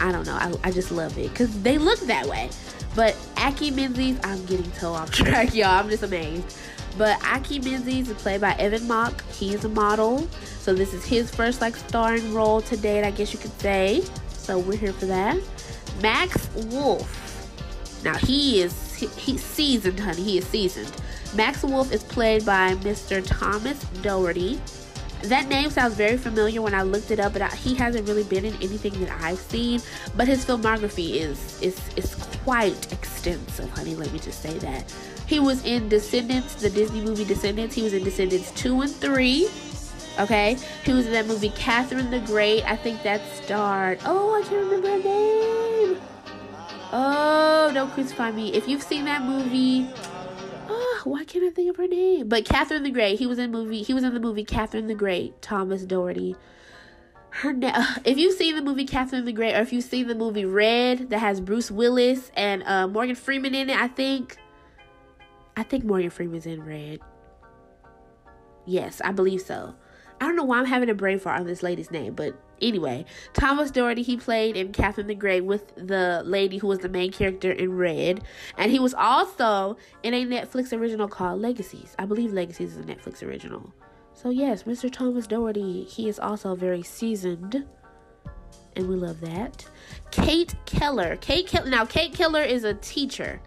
[0.00, 0.34] I don't know.
[0.34, 2.50] I, I just love it because they look that way.
[2.94, 5.68] But Aki Menzies, I'm getting so off track, y'all.
[5.68, 6.56] I'm just amazed.
[6.96, 9.22] But Aki Menzies is played by Evan Mock.
[9.30, 10.26] He is a model.
[10.60, 14.02] So this is his first like starring role to date, I guess you could say.
[14.28, 15.38] So we're here for that.
[16.00, 17.22] Max Wolf.
[18.02, 20.22] Now he is he, he's seasoned, honey.
[20.22, 20.90] He is seasoned.
[21.34, 23.24] Max Wolf is played by Mr.
[23.24, 24.60] Thomas Doherty.
[25.22, 28.24] That name sounds very familiar when I looked it up, but I, he hasn't really
[28.24, 29.80] been in anything that I've seen.
[30.16, 33.94] But his filmography is is is quite extensive, honey.
[33.94, 34.92] Let me just say that.
[35.26, 37.74] He was in Descendants, the Disney movie Descendants.
[37.74, 39.48] He was in Descendants two and three.
[40.18, 42.64] Okay, he was in that movie Catherine the Great.
[42.64, 43.98] I think that starred.
[44.04, 46.00] Oh, I can't remember her name.
[46.92, 48.52] Oh, don't crucify me.
[48.54, 49.88] If you've seen that movie,
[50.68, 52.28] oh, why can't I think of her name?
[52.28, 53.18] But Catherine the Great.
[53.18, 53.82] He was in movie.
[53.82, 55.42] He was in the movie Catherine the Great.
[55.42, 56.36] Thomas Doherty.
[57.30, 60.14] Her na- if you've seen the movie Catherine the Great, or if you've seen the
[60.14, 64.36] movie Red that has Bruce Willis and uh, Morgan Freeman in it, I think.
[65.56, 67.00] I think Morgan Freeman's in Red.
[68.66, 69.74] Yes, I believe so.
[70.20, 73.04] I don't know why I'm having a brain fart on this lady's name, but anyway,
[73.34, 77.12] Thomas Doherty he played in Catherine the Great with the lady who was the main
[77.12, 78.22] character in Red,
[78.56, 81.94] and he was also in a Netflix original called Legacies.
[81.98, 83.72] I believe Legacies is a Netflix original.
[84.14, 84.90] So yes, Mr.
[84.90, 87.66] Thomas Doherty, he is also very seasoned,
[88.74, 89.68] and we love that.
[90.10, 91.68] Kate Keller, Kate Keller.
[91.68, 93.40] Now Kate Keller is a teacher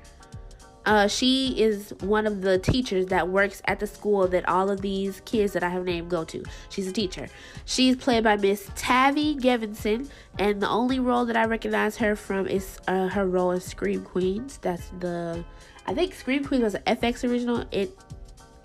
[0.85, 4.81] uh, she is one of the teachers that works at the school that all of
[4.81, 6.43] these kids that I have named go to.
[6.69, 7.27] She's a teacher.
[7.65, 12.47] She's played by Miss Tavi Gevinson, and the only role that I recognize her from
[12.47, 14.57] is uh, her role in Scream Queens.
[14.61, 15.43] That's the,
[15.85, 17.65] I think Scream Queens was an FX original.
[17.71, 17.97] It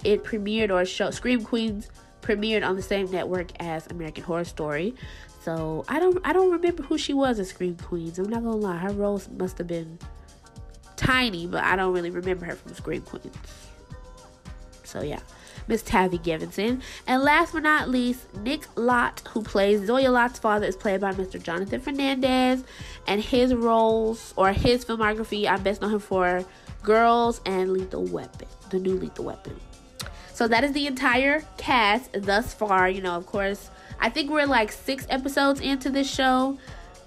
[0.04, 4.94] it premiered or show Scream Queens premiered on the same network as American Horror Story.
[5.42, 8.18] So I don't I don't remember who she was in Scream Queens.
[8.18, 9.98] I'm not gonna lie, her roles must have been
[10.96, 13.36] tiny, but I don't really remember her from Scream Queens.
[14.84, 15.20] So yeah,
[15.66, 16.82] Miss Tavi Gevinson.
[17.06, 21.12] And last but not least, Nick Lott, who plays Zoya Lott's father, is played by
[21.12, 21.42] Mr.
[21.42, 22.64] Jonathan Fernandez.
[23.06, 26.44] And his roles or his filmography, I best know him for
[26.82, 29.58] Girls and Lethal Weapon, the new Lethal Weapon.
[30.32, 32.88] So that is the entire cast thus far.
[32.88, 36.58] You know, of course, I think we're like six episodes into this show.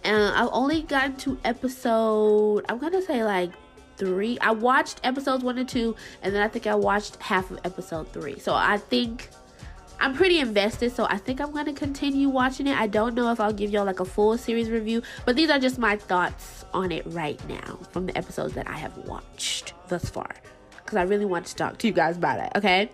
[0.04, 3.52] And I've only gotten to episode, I'm gonna say like
[3.98, 4.38] three.
[4.40, 8.12] I watched episodes one and two, and then I think I watched half of episode
[8.14, 8.40] three.
[8.40, 9.30] So I think
[10.00, 10.92] I'm pretty invested.
[10.92, 12.78] So I think I'm to continue watching it.
[12.78, 15.60] I don't know if I'll give y'all like a full series review, but these are
[15.60, 20.10] just my thoughts on it right now from the episodes that I have watched thus
[20.10, 20.30] far.
[20.78, 22.90] Because I really want to talk to you guys about it, okay?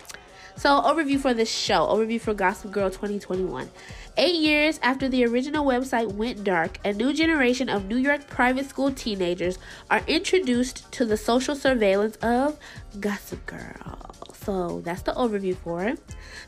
[0.56, 3.70] So, overview for this show, overview for Gossip Girl 2021.
[4.16, 8.70] Eight years after the original website went dark, a new generation of New York private
[8.70, 9.58] school teenagers
[9.90, 12.60] are introduced to the social surveillance of
[13.00, 14.12] Gossip Girl.
[14.46, 16.00] So that's the overview for it.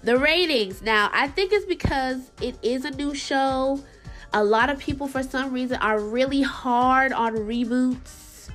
[0.04, 0.84] The ratings.
[0.84, 3.84] Now, I think it's because it is a new show.
[4.34, 8.50] A lot of people, for some reason, are really hard on reboots,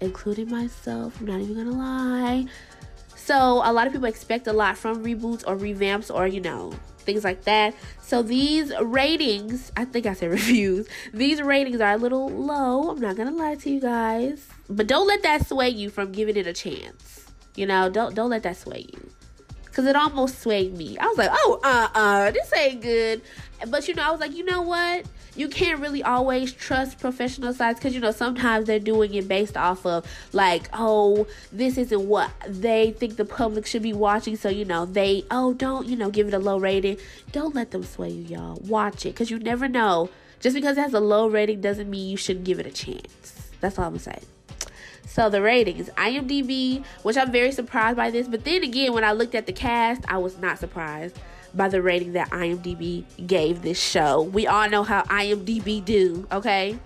[0.00, 1.20] including myself.
[1.20, 2.46] I'm not even gonna lie.
[3.26, 6.72] So, a lot of people expect a lot from reboots or revamps or, you know,
[7.06, 7.74] things like that.
[8.02, 12.90] So these ratings, I think I said reviews, these ratings are a little low.
[12.90, 14.46] I'm not gonna lie to you guys.
[14.68, 17.26] But don't let that sway you from giving it a chance.
[17.54, 19.10] You know, don't don't let that sway you.
[19.72, 20.96] Cause it almost swayed me.
[20.98, 23.22] I was like, oh uh uh, this ain't good.
[23.68, 25.04] But you know, I was like, you know what?
[25.36, 29.56] You can't really always trust professional sites because you know sometimes they're doing it based
[29.56, 34.36] off of like oh this isn't what they think the public should be watching.
[34.36, 36.98] So you know they oh don't you know give it a low rating.
[37.32, 38.60] Don't let them sway you y'all.
[38.66, 40.10] Watch it because you never know.
[40.40, 43.50] Just because it has a low rating doesn't mean you shouldn't give it a chance.
[43.60, 44.24] That's all i'm saying.
[45.06, 49.12] So the ratings, IMDb, which I'm very surprised by this, but then again, when I
[49.12, 51.16] looked at the cast, I was not surprised
[51.56, 54.22] by the rating that IMDb gave this show.
[54.22, 56.78] We all know how IMDb do, okay?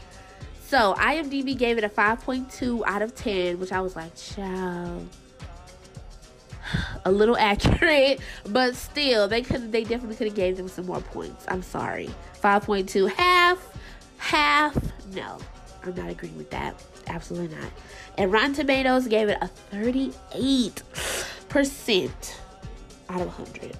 [0.66, 5.08] So IMDb gave it a 5.2 out of 10, which I was like, child.
[7.04, 11.00] A little accurate, but still, they could they definitely could have gave them some more
[11.00, 11.44] points.
[11.48, 12.08] I'm sorry.
[12.40, 13.58] 5.2 half,
[14.18, 14.76] half.
[15.12, 15.38] No,
[15.82, 16.80] I'm not agreeing with that.
[17.08, 17.72] Absolutely not.
[18.16, 22.34] And Rotten Tomatoes gave it a 38%
[23.08, 23.76] out of 100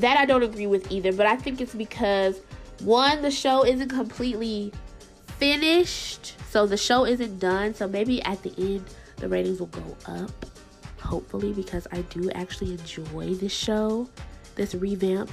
[0.00, 2.40] that I don't agree with either, but I think it's because
[2.80, 4.72] one, the show isn't completely
[5.38, 7.74] finished, so the show isn't done.
[7.74, 8.84] So maybe at the end,
[9.16, 10.46] the ratings will go up,
[11.00, 14.08] hopefully, because I do actually enjoy this show,
[14.54, 15.30] this revamp.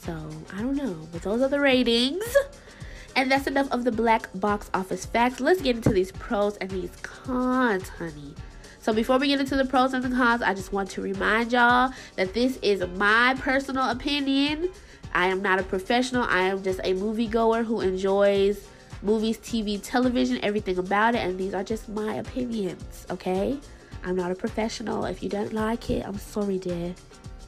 [0.00, 0.16] So
[0.54, 2.24] I don't know, but those are the ratings.
[3.16, 5.40] And that's enough of the BlaQ Box office facts.
[5.40, 8.34] Let's get into these pros and these cons, honey.
[8.88, 11.52] So before we get into the pros and the cons, I just want to remind
[11.52, 14.70] y'all that this is my personal opinion.
[15.12, 16.22] I am not a professional.
[16.22, 18.66] I am just a moviegoer who enjoys
[19.02, 23.58] movies, TV, television, everything about it, and these are just my opinions, okay?
[24.04, 25.04] I'm not a professional.
[25.04, 26.94] If you don't like it, I'm sorry, dear.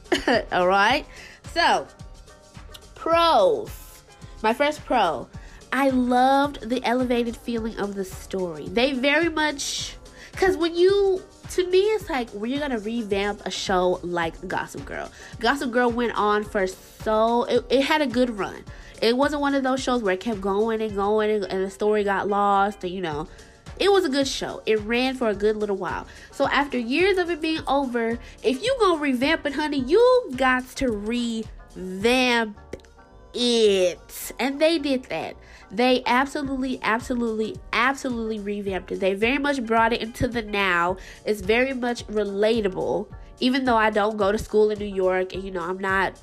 [0.51, 1.07] All right?
[1.53, 1.87] So,
[2.93, 4.03] pros.
[4.43, 5.27] My first pro.
[5.73, 8.67] I loved the elevated feeling of the story.
[8.67, 9.95] They very much
[10.33, 11.21] cuz when you
[11.55, 15.11] to me, it's like we're gonna revamp a show like Gossip Girl.
[15.39, 18.63] Gossip Girl went on for so it, it had a good run.
[19.01, 21.69] It wasn't one of those shows where it kept going and going and, and the
[21.69, 23.27] story got lost and you know
[23.79, 24.61] it was a good show.
[24.65, 26.05] It ran for a good little while.
[26.31, 30.67] So after years of it being over, if you gonna revamp it, honey, you got
[30.77, 32.57] to revamp
[33.33, 34.33] it.
[34.39, 35.35] And they did that.
[35.71, 38.99] They absolutely, absolutely, absolutely revamped it.
[38.99, 40.97] They very much brought it into the now.
[41.25, 43.07] It's very much relatable.
[43.39, 46.19] Even though I don't go to school in New York and you know I'm not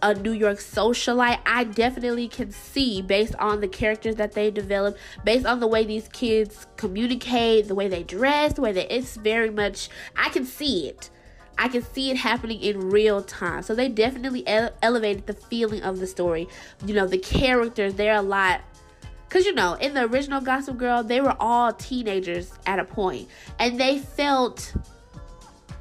[0.00, 4.96] a New York socialite, I definitely can see based on the characters that they develop,
[5.24, 9.16] based on the way these kids communicate, the way they dress, the way they it's
[9.16, 11.10] very much I can see it.
[11.60, 13.62] I can see it happening in real time.
[13.64, 16.46] So they definitely ele- elevated the feeling of the story.
[16.86, 18.60] You know, the characters, they're a lot
[19.28, 23.28] Cause you know, in the original Gossip Girl, they were all teenagers at a point,
[23.58, 24.74] and they felt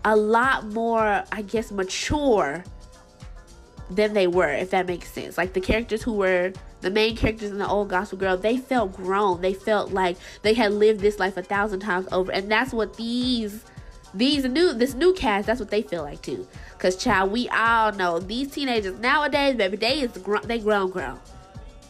[0.03, 2.63] a lot more, I guess, mature
[3.89, 5.37] than they were, if that makes sense.
[5.37, 8.93] Like the characters who were the main characters in the old Gossip Girl, they felt
[8.93, 9.41] grown.
[9.41, 12.97] They felt like they had lived this life a thousand times over, and that's what
[12.97, 13.63] these
[14.13, 16.47] these new this new cast that's what they feel like too.
[16.79, 21.19] Cause child, we all know these teenagers nowadays, baby, they is gr- they grown grown.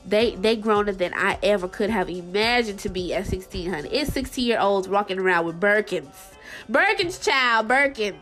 [0.07, 3.89] They they growner than I ever could have imagined to be at 16, honey.
[3.89, 6.15] It's 16 year olds walking around with Birkins.
[6.69, 8.15] Birkins, child, Birkins.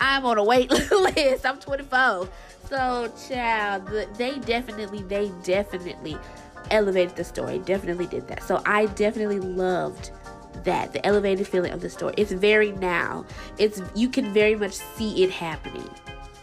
[0.00, 1.46] I'm on a wait list.
[1.46, 2.28] I'm 24.
[2.68, 6.18] So, child, they definitely, they definitely
[6.70, 7.60] elevated the story.
[7.60, 8.42] Definitely did that.
[8.42, 10.10] So, I definitely loved
[10.64, 12.14] that the elevated feeling of the story.
[12.16, 13.24] It's very now.
[13.58, 15.88] It's you can very much see it happening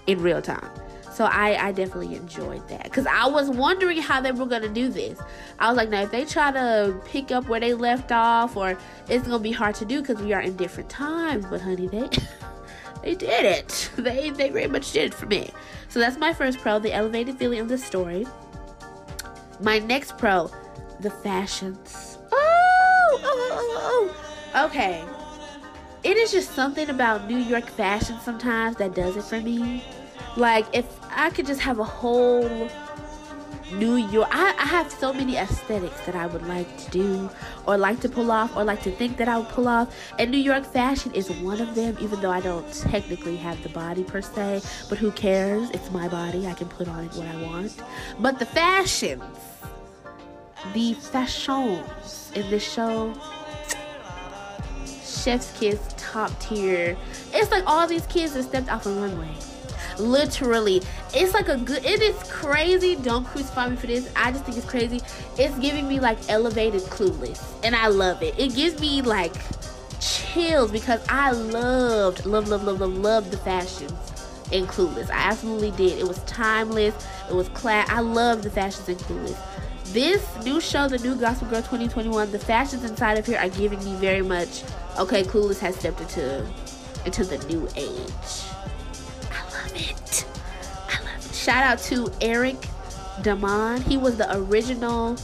[0.07, 0.69] in real time.
[1.15, 4.89] So I, I definitely enjoyed that because I was wondering how they were gonna do
[4.89, 5.17] this.
[5.59, 8.77] I was like, now if they try to pick up where they left off, or
[9.07, 11.45] it's gonna be hard to do because we are in different times.
[11.45, 12.09] But honey, they
[13.01, 13.91] they did it.
[13.95, 15.51] They they very much did it for me.
[15.87, 18.27] So that's my first pro, the elevated feeling of the story.
[19.61, 20.51] My next pro,
[20.99, 22.17] the fashions.
[22.29, 24.15] Oh, oh, oh, oh,
[24.53, 24.65] oh.
[24.65, 25.01] okay.
[26.03, 29.81] It is just something about New York fashion sometimes that does it for me.
[30.35, 32.69] Like if I could just have a whole
[33.73, 34.27] New York.
[34.31, 37.29] I, I have so many aesthetics that I would like to do,
[37.65, 39.93] or like to pull off, or like to think that I would pull off.
[40.19, 43.69] And New York fashion is one of them, even though I don't technically have the
[43.69, 44.61] body per se.
[44.89, 45.69] But who cares?
[45.71, 46.47] It's my body.
[46.47, 47.81] I can put on what I want.
[48.19, 49.23] But the fashions,
[50.73, 53.13] the fashions in this show,
[54.85, 56.95] Chef's Kiss top tier.
[57.33, 59.33] It's like all these kids that stepped off a runway
[59.99, 60.81] literally
[61.13, 62.95] it's like a good it is crazy.
[62.95, 64.11] Don't crucify me for this.
[64.15, 65.01] I just think it's crazy.
[65.37, 68.37] It's giving me like elevated clueless and i love it.
[68.37, 69.33] It gives me like
[69.99, 73.93] chills because i loved love love love love love the fashions
[74.51, 75.09] in clueless.
[75.09, 75.97] I absolutely did.
[75.99, 76.95] It was timeless.
[77.29, 79.37] It was class i love the fashions in clueless.
[79.93, 83.83] This new show the new Gossip Girl 2021 the fashions inside of here are giving
[83.85, 84.63] me very much
[84.99, 86.45] okay clueless has stepped into
[87.05, 88.54] into the new age
[89.75, 90.25] it.
[90.89, 91.35] I love it.
[91.35, 92.57] Shout out to Eric
[93.21, 93.81] Daman.
[93.81, 95.17] He was the original.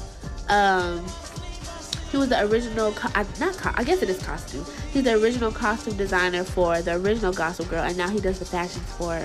[0.49, 1.05] Um,
[2.11, 2.93] he was the original,
[3.39, 4.65] not I guess it is costume.
[4.91, 8.45] He's the original costume designer for the original Gossip Girl, and now he does the
[8.45, 9.17] fashions for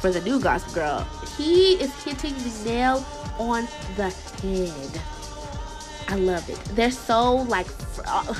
[0.00, 1.06] for the new Gossip Girl.
[1.36, 3.04] He is hitting the nail
[3.38, 3.66] on
[3.96, 4.10] the
[4.42, 5.02] head.
[6.08, 6.58] I love it.
[6.76, 7.66] They're so like.
[8.06, 8.34] Uh,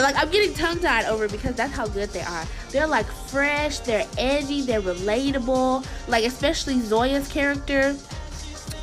[0.00, 2.44] like I'm getting tongue tied over because that's how good they are.
[2.70, 5.86] They're like fresh, they're edgy, they're relatable.
[6.08, 7.96] Like especially Zoya's character.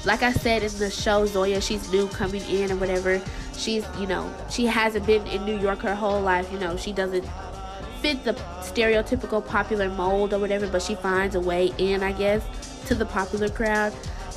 [0.05, 3.21] Like I said in the show, Zoya, she's new coming in or whatever.
[3.55, 6.51] She's, you know, she hasn't been in New York her whole life.
[6.51, 7.25] You know, she doesn't
[8.01, 12.43] fit the stereotypical popular mold or whatever, but she finds a way in, I guess,
[12.87, 13.93] to the popular crowd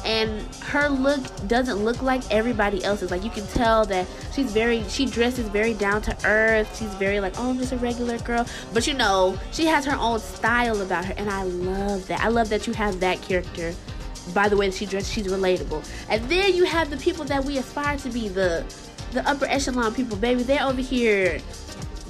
[0.07, 3.11] and her look doesn't look like everybody else's.
[3.11, 6.79] Like you can tell that she's very she dresses very down to earth.
[6.79, 8.47] She's very like oh i'm just a regular girl.
[8.73, 12.21] But you know she has her own style about her and i love that.
[12.21, 13.75] I love that you have that character
[14.33, 15.85] by the way that she dresses she's relatable.
[16.09, 18.65] And then you have the people that we aspire to be the
[19.11, 20.45] the upper echelon people baby.
[20.45, 21.41] They're over here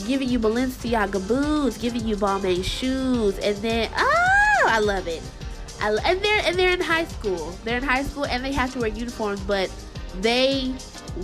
[0.07, 5.23] giving you balenciaga boots giving you balmain shoes and then oh i love it
[5.81, 7.51] I, and they're and they're in high school.
[7.65, 9.71] They're in high school and they have to wear uniforms, but
[10.21, 10.75] they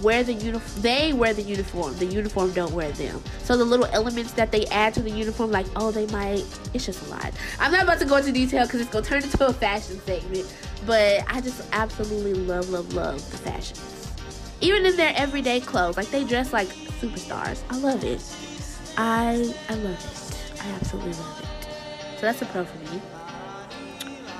[0.03, 0.83] wear the uniform.
[0.83, 1.97] They wear the uniform.
[1.97, 3.23] The uniform don't wear them.
[3.45, 6.45] So the little elements that they add to the uniform, like oh they might,
[6.75, 7.33] it's just a lot.
[7.59, 10.55] I'm not about to go into detail because it's gonna turn into a fashion segment.
[10.87, 14.09] But I just absolutely love, love, love the fashions.
[14.61, 16.69] Even in their everyday clothes, like they dress like
[17.01, 17.63] superstars.
[17.71, 18.23] I love it.
[18.97, 20.63] I I love it.
[20.63, 22.19] I absolutely love it.
[22.19, 23.01] So that's a pro for me.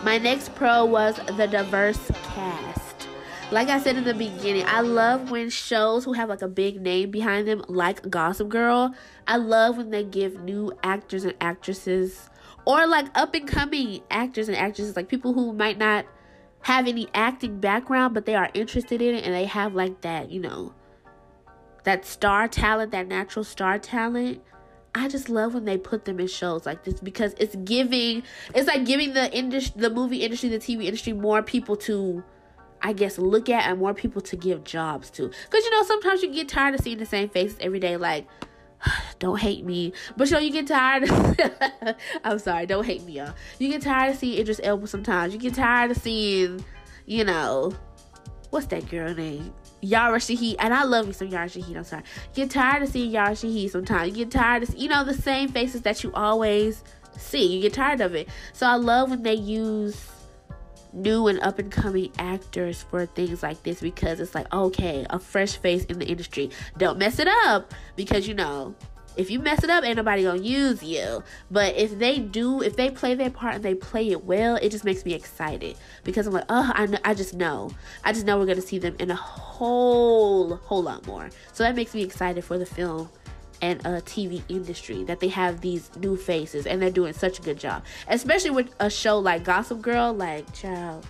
[0.03, 3.09] My next pro was the diverse cast.
[3.53, 6.81] Like I said in the beginning, I love when shows who have like a big
[6.81, 8.95] name behind them, like Gossip Girl,
[9.29, 12.31] I love when they give new actors and actresses
[12.65, 16.07] or like up and coming actors and actresses, like people who might not
[16.63, 20.31] have any acting background, but they are interested in it and they have like that,
[20.31, 20.73] you know,
[21.85, 24.41] that star talent, that natural star talent.
[24.95, 28.23] I just love when they put them in shows like this because it's giving
[28.55, 32.23] it's like giving the industry the movie industry, the TV industry more people to
[32.83, 35.29] I guess look at and more people to give jobs to.
[35.51, 38.27] Cuz you know sometimes you get tired of seeing the same faces every day like
[39.19, 39.93] don't hate me.
[40.17, 41.09] But you know, you get tired.
[42.25, 43.35] I'm sorry, don't hate me, y'all.
[43.59, 45.33] You get tired of seeing Idris Elba sometimes.
[45.33, 46.65] You get tired of seeing,
[47.07, 47.75] you know,
[48.51, 49.53] what's that girl name?
[49.83, 50.57] Yara Shahidi.
[50.59, 51.77] And I love me some Yara Shahidi.
[51.77, 52.05] I'm sorry.
[52.35, 54.17] Get tired of seeing Yara Shahidi sometimes.
[54.17, 56.83] You get tired of, you know, the same faces that you always
[57.19, 57.57] see.
[57.57, 58.29] You get tired of it.
[58.53, 60.09] So I love when they use
[60.93, 65.19] new and up and coming actors for things like this because it's like okay a
[65.19, 68.75] fresh face in the industry don't mess it up because you know
[69.17, 72.77] if you mess it up ain't nobody gonna use you but if they do if
[72.77, 76.27] they play their part and they play it well it just makes me excited because
[76.27, 77.71] i'm like oh i, know, I just know
[78.05, 81.77] i just know we're gonna see them in a whole whole lot more so that
[81.77, 83.09] makes me excited for the film
[83.63, 87.39] and uh, a TV industry that they have these new faces and they're doing such
[87.39, 87.85] a good job.
[88.09, 91.07] Especially with a show like Gossip Girl, like child.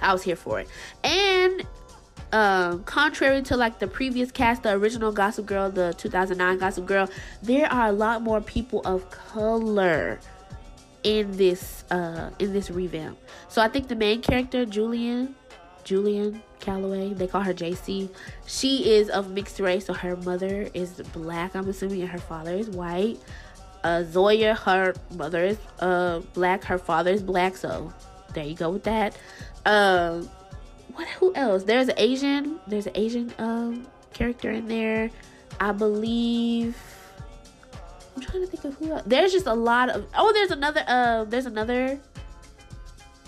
[0.00, 0.68] I was here for it.
[1.04, 1.66] And
[2.32, 7.08] um, contrary to like the previous cast, the original Gossip Girl, the 2009 Gossip Girl,
[7.42, 10.18] there are a lot more people of color
[11.02, 13.18] in this uh in this revamp.
[13.48, 15.34] So I think the main character, Julien,
[15.84, 17.12] Julien Calloway.
[17.12, 18.08] They call her JC.
[18.46, 22.54] She is of mixed race, so her mother is black, I'm assuming, and her father
[22.54, 23.18] is white.
[23.84, 27.92] Uh, Zoya, her mother is uh, black, her father is black, so
[28.32, 29.16] there you go with that.
[29.66, 30.30] Um,
[30.94, 31.08] what?
[31.08, 31.64] Who else?
[31.64, 32.60] There's an Asian.
[32.66, 35.10] There's an Asian um character in there.
[35.60, 36.76] I believe.
[38.14, 38.92] I'm trying to think of who.
[38.92, 39.02] Else.
[39.06, 40.06] There's just a lot of.
[40.16, 40.84] Oh, there's another.
[40.86, 41.98] Uh, there's another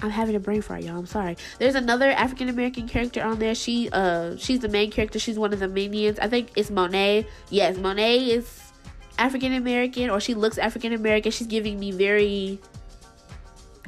[0.05, 0.99] I'm having a brain fart, y'all.
[0.99, 1.37] I'm sorry.
[1.59, 3.55] There's another African American character on there.
[3.55, 5.19] She uh she's the main character.
[5.19, 6.19] She's one of the minions.
[6.19, 7.27] I think it's Monet.
[7.49, 8.61] Yes, Monet is
[9.19, 11.33] African American or she looks African American.
[11.33, 12.61] She's giving me very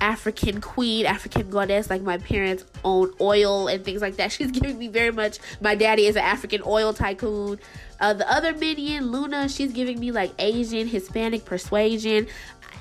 [0.00, 4.32] African queen, African goddess, like my parents own oil and things like that.
[4.32, 5.38] She's giving me very much.
[5.60, 7.58] My daddy is an African oil tycoon.
[8.00, 12.26] Uh, the other minion, Luna, she's giving me like Asian, Hispanic persuasion.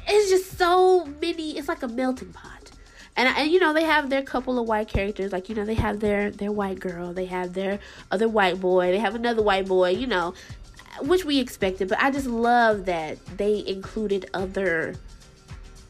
[0.08, 1.58] It's just so many.
[1.58, 2.56] It's like a melting pot
[3.16, 5.74] and and you know they have their couple of white characters like you know they
[5.74, 7.80] have their their white girl they have their
[8.12, 10.34] other white boy they have another white boy you know
[11.02, 14.96] which we expected but i just love that they included other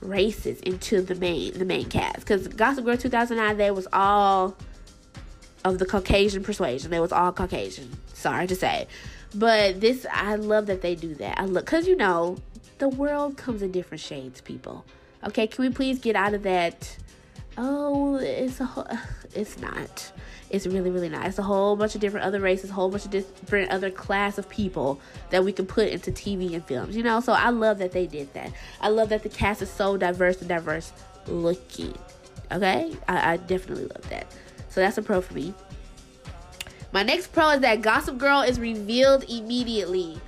[0.08, 2.20] races into the main the main cast.
[2.20, 4.56] Because gossip girl 2009 there was all
[5.64, 6.91] of the caucasian persuasion.
[6.91, 7.91] They was all caucasian.
[8.14, 8.88] Sorry to say.
[9.34, 11.39] But this i love that they do that.
[11.39, 12.38] I look because you know
[12.78, 14.86] the world comes in different shades people.
[15.26, 16.97] Okay can we please get out of that
[17.58, 18.88] oh, it's a whole,
[19.34, 20.12] it's not.
[20.49, 21.26] It's really, really not.
[21.26, 24.38] It's a whole bunch of different other races, a whole bunch of different other class
[24.38, 24.99] of people
[25.32, 27.20] that we can put into TV and films, you know?
[27.20, 28.51] So I love that they did that.
[28.80, 30.93] I love that the cast is so diverse and diverse
[31.28, 31.97] looking.
[32.51, 32.95] Okay?
[33.08, 34.28] I, I definitely love that.
[34.70, 35.53] So that's a pro for me.
[36.91, 40.20] My next pro is that Gossip Girl is revealed immediately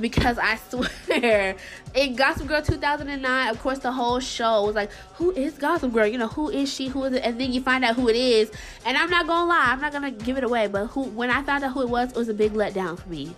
[0.00, 1.56] because I swear
[1.94, 6.06] in Gossip Girl 2009, of course, the whole show was like, who is Gossip Girl?
[6.06, 6.88] You know, who is she?
[6.88, 7.24] Who is it?
[7.24, 8.50] And then you find out who it is.
[8.84, 11.42] And I'm not gonna lie, I'm not gonna give it away, but who when I
[11.42, 13.34] found out who it was, it was a big letdown for me.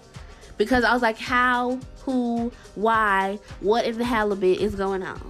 [0.58, 5.20] Because I was like, how, who, why, what in the halibut is going on?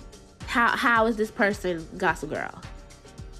[0.47, 2.63] How how is this person Gossip Girl?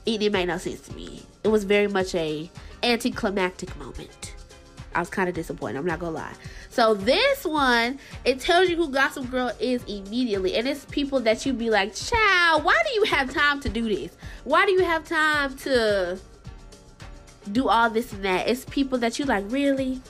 [0.05, 1.23] It, it made no sense to me.
[1.45, 2.51] It was very much a
[2.83, 4.36] anticlimactic moment.
[4.97, 5.77] I was kind of disappointed.
[5.77, 6.33] I'm not gonna lie.
[6.71, 11.45] So this one, it tells you who Gossip Girl is immediately, and it's people that
[11.45, 14.17] you be like, "Child, why do you have time to do this?
[14.45, 16.19] Why do you have time to
[17.53, 20.01] do all this and that?" It's people that you like, really,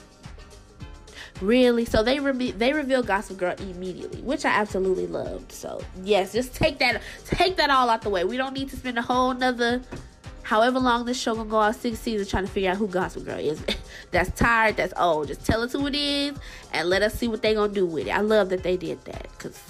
[1.41, 1.83] really.
[1.83, 5.51] So they re- they reveal Gossip Girl immediately, which I absolutely loved.
[5.51, 8.23] So yes, just take that take that all out the way.
[8.23, 9.81] We don't need to spend a whole nother
[10.47, 13.25] however long this show gonna go out six seasons trying to figure out who Gossip
[13.25, 13.61] Girl is.
[14.11, 15.27] that's tired, that's old.
[15.27, 16.37] Just tell us who it is
[16.71, 18.11] and let us see what they gonna do with it.
[18.11, 19.61] I love that they did that because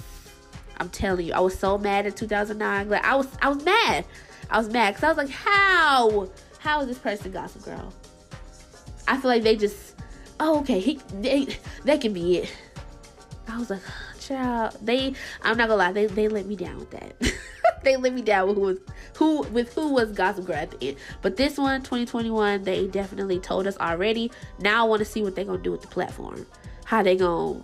[0.80, 2.90] I'm telling you, I was so mad in 2009.
[2.90, 4.06] Like I was, I was mad.
[4.52, 7.92] I was mad because I was like, how, how is this person Gossip Girl?
[9.08, 9.96] I feel like they just,
[10.40, 11.48] oh okay, he, they,
[11.86, 12.56] that can be it.
[13.48, 13.82] I was like,
[14.20, 15.16] child, they.
[15.42, 17.16] I'm not gonna lie, they they let me down with that.
[17.84, 18.80] they let me down with who was
[19.16, 20.98] who with who was Gossip Girl at the end.
[21.22, 24.32] But this one, 2021, they definitely told us already.
[24.60, 26.46] Now I want to see what they're gonna do with the platform.
[26.86, 27.62] How they gonna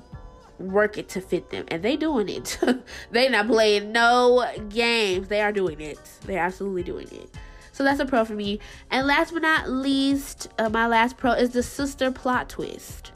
[0.59, 2.59] work it to fit them, and they doing it.
[3.11, 5.27] they not playing no games.
[5.27, 5.99] They are doing it.
[6.25, 7.29] They're absolutely doing it.
[7.71, 8.59] So that's a pro for me.
[8.91, 13.12] And last but not least, uh, my last pro is the sister plot twist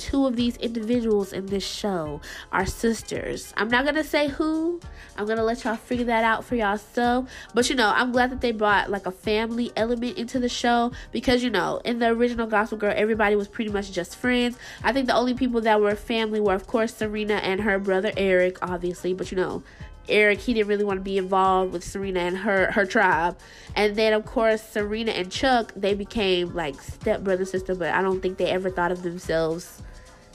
[0.00, 2.20] two of these individuals in this show
[2.50, 3.52] are sisters.
[3.56, 4.80] I'm not gonna say who.
[5.16, 7.26] I'm gonna let y'all figure that out for y'all so.
[7.54, 10.92] But you know, I'm glad that they brought like a family element into the show
[11.12, 14.56] because you know, in the original Gossip Girl, everybody was pretty much just friends.
[14.82, 18.10] I think the only people that were family were, of course, Serena and her brother
[18.16, 19.12] Eric, obviously.
[19.12, 19.62] But you know,
[20.08, 23.38] Eric he didn't really want to be involved with Serena and her her tribe.
[23.76, 28.00] And then of course Serena and Chuck they became like step brother sister, but I
[28.00, 29.82] don't think they ever thought of themselves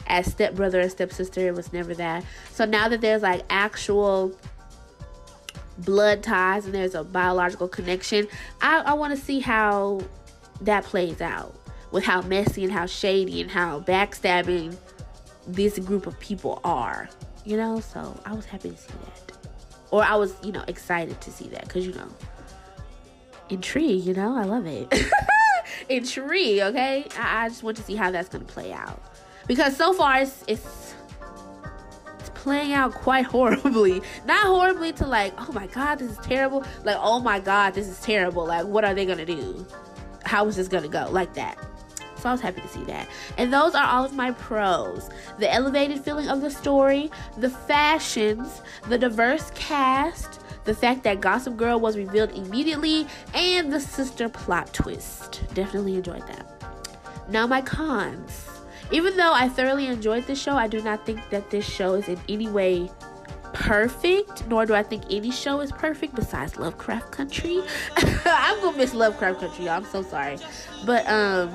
[0.08, 1.42] as stepbrother and stepsister.
[1.48, 2.24] It was never that.
[2.52, 4.38] So now that there's like actual
[5.80, 8.28] blood ties and there's a biological connection,
[8.62, 10.02] I, I want to see how
[10.62, 11.56] that plays out
[11.92, 14.76] with how messy and how shady and how backstabbing
[15.48, 17.10] this group of people are.
[17.46, 19.38] You know, so I was happy to see that.
[19.92, 22.08] Or I was, you know, excited to see that because, you know,
[23.50, 24.92] intrigue, you know, I love it.
[25.90, 27.06] intrigue, okay?
[27.18, 29.00] I, I just want to see how that's going to play out
[29.48, 30.96] because so far it's, it's
[32.20, 34.02] it's playing out quite horribly.
[34.26, 36.64] Not horribly to like, oh my god, this is terrible.
[36.84, 38.46] Like, oh my god, this is terrible.
[38.46, 39.66] Like, what are they gonna do?
[40.24, 41.08] How is this gonna go?
[41.12, 41.58] Like that.
[42.18, 43.08] So I was happy to see that.
[43.38, 45.10] And those are all of my pros.
[45.38, 51.56] The elevated feeling of the story, the fashions, the diverse cast, the fact that Gossip
[51.56, 55.44] Girl was revealed immediately, and the sister plot twist.
[55.54, 56.52] Definitely enjoyed that.
[57.30, 58.55] Now, my cons.
[58.92, 62.08] Even though I thoroughly enjoyed this show, I do not think that this show is
[62.08, 62.90] in any way
[63.54, 67.62] perfect, nor do I think any show is perfect besides Lovecraft Country.
[68.26, 69.76] I'm gonna miss Lovecraft Country, y'all.
[69.76, 70.38] I'm so sorry.
[70.86, 71.52] But um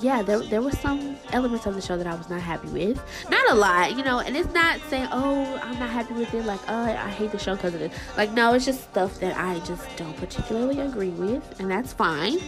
[0.00, 3.00] yeah, there there were some elements of the show that I was not happy with.
[3.30, 6.44] Not a lot, you know, and it's not saying, oh, I'm not happy with it,
[6.44, 7.92] like, oh, I hate the show because of it.
[8.16, 12.38] Like, no, it's just stuff that I just don't particularly agree with, and that's fine.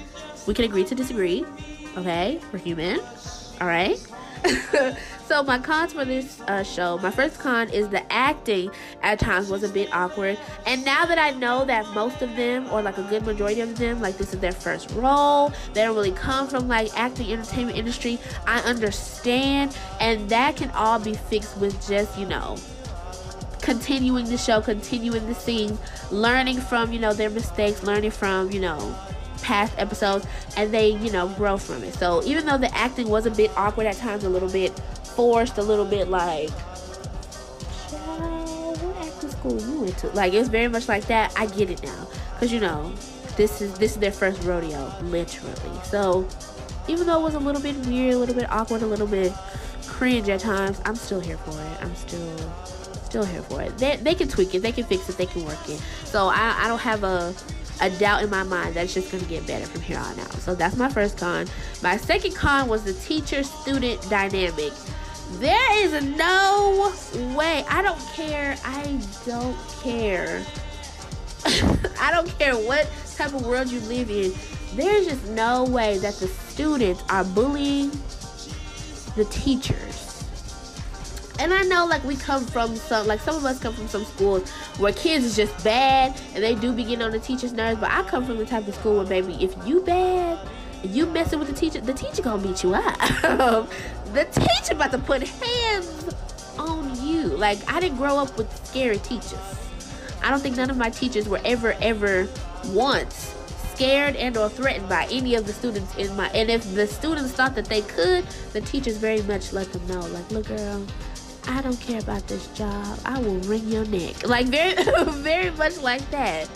[0.46, 1.44] We can agree to disagree.
[1.96, 3.00] Okay, we're human.
[3.60, 3.96] All right.
[5.26, 8.70] so my cons for this uh, show, my first con is the acting
[9.02, 10.38] at times was a bit awkward.
[10.66, 13.78] And now that I know that most of them, or like a good majority of
[13.78, 17.78] them, like this is their first role, they don't really come from like acting entertainment
[17.78, 18.18] industry.
[18.46, 22.56] I understand, and that can all be fixed with just you know
[23.62, 25.78] continuing the show, continuing the scene,
[26.10, 28.94] learning from you know their mistakes, learning from you know
[29.42, 30.26] past episodes
[30.56, 31.94] and they, you know, grow from it.
[31.94, 34.78] So even though the acting was a bit awkward at times, a little bit
[35.14, 36.50] forced, a little bit like,
[38.80, 40.08] what acting school you went to?
[40.08, 41.32] Like it's very much like that.
[41.36, 42.08] I get it now,
[42.38, 42.92] cause you know,
[43.36, 45.80] this is this is their first rodeo, literally.
[45.84, 46.26] So
[46.88, 49.32] even though it was a little bit weird, a little bit awkward, a little bit
[49.86, 51.82] cringe at times, I'm still here for it.
[51.82, 52.36] I'm still
[53.06, 53.76] still here for it.
[53.78, 55.80] They, they can tweak it, they can fix it, they can work it.
[56.04, 57.34] So I, I don't have a
[57.80, 60.18] a doubt in my mind that it's just going to get better from here on
[60.18, 60.32] out.
[60.32, 61.46] So that's my first con.
[61.82, 64.72] My second con was the teacher student dynamic.
[65.32, 66.92] There is no
[67.34, 67.64] way.
[67.68, 68.56] I don't care.
[68.64, 70.44] I don't care.
[72.00, 74.32] I don't care what type of world you live in.
[74.74, 77.90] There's just no way that the students are bullying
[79.16, 80.05] the teachers
[81.38, 84.04] and I know like we come from some like some of us come from some
[84.04, 87.80] schools where kids is just bad and they do begin on the teacher's nerves.
[87.80, 90.38] But I come from the type of school where baby, if you bad
[90.82, 92.98] and you messing with the teacher, the teacher gonna beat you up.
[94.12, 96.14] the teacher about to put hands
[96.58, 97.24] on you.
[97.24, 99.38] Like I didn't grow up with scary teachers.
[100.22, 102.28] I don't think none of my teachers were ever ever
[102.66, 103.34] once
[103.74, 107.32] scared and or threatened by any of the students in my and if the students
[107.32, 108.24] thought that they could
[108.54, 110.82] the teachers very much let them know like look girl
[111.48, 112.98] I don't care about this job.
[113.04, 114.14] I will wring your neck.
[114.26, 114.74] Like very
[115.22, 116.48] very much like that.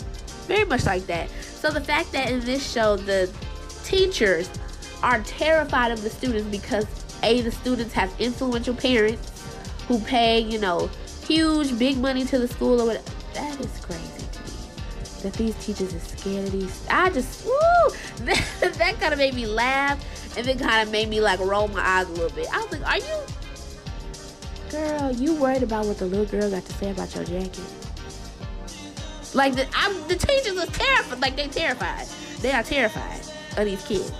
[0.47, 1.29] Very much like that.
[1.41, 3.31] So the fact that in this show the
[3.83, 4.49] teachers
[5.03, 6.85] are terrified of the students because
[7.23, 9.31] A the students have influential parents
[9.87, 10.89] who pay, you know,
[11.25, 13.11] huge big money to the school or whatever.
[13.33, 15.21] That is crazy to me.
[15.23, 16.87] That these teachers are scared of these.
[16.89, 17.51] I just woo
[18.25, 20.03] that, that kind of made me laugh
[20.37, 22.47] and then kind of made me like roll my eyes a little bit.
[22.53, 23.40] I was like, are you
[24.71, 27.59] Girl, you worried about what the little girl got to say about your jacket?
[29.33, 31.19] Like the I'm the teachers are terrified.
[31.19, 32.07] Like they terrified.
[32.39, 33.19] They are terrified
[33.57, 34.13] of these kids.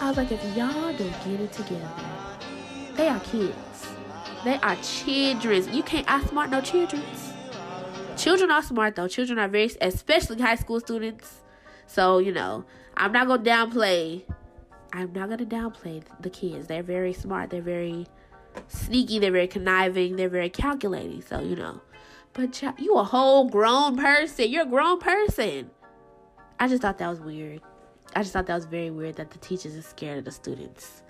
[0.00, 1.88] I was like, if y'all don't get it together,
[2.96, 3.86] they are kids.
[4.44, 5.72] They are children.
[5.72, 7.02] You can't outsmart no children.
[8.16, 9.06] Children are smart though.
[9.06, 11.40] Children are very, especially high school students.
[11.86, 12.64] So you know,
[12.96, 14.24] I'm not gonna downplay.
[14.92, 16.66] I'm not gonna downplay the kids.
[16.66, 17.50] They're very smart.
[17.50, 18.08] They're very
[18.68, 19.18] sneaky.
[19.18, 20.16] They're very conniving.
[20.16, 21.22] They're very calculating.
[21.22, 21.80] So you know,
[22.32, 24.50] but you a whole grown person.
[24.50, 25.70] You're a grown person.
[26.58, 27.60] I just thought that was weird.
[28.14, 31.02] I just thought that was very weird that the teachers are scared of the students.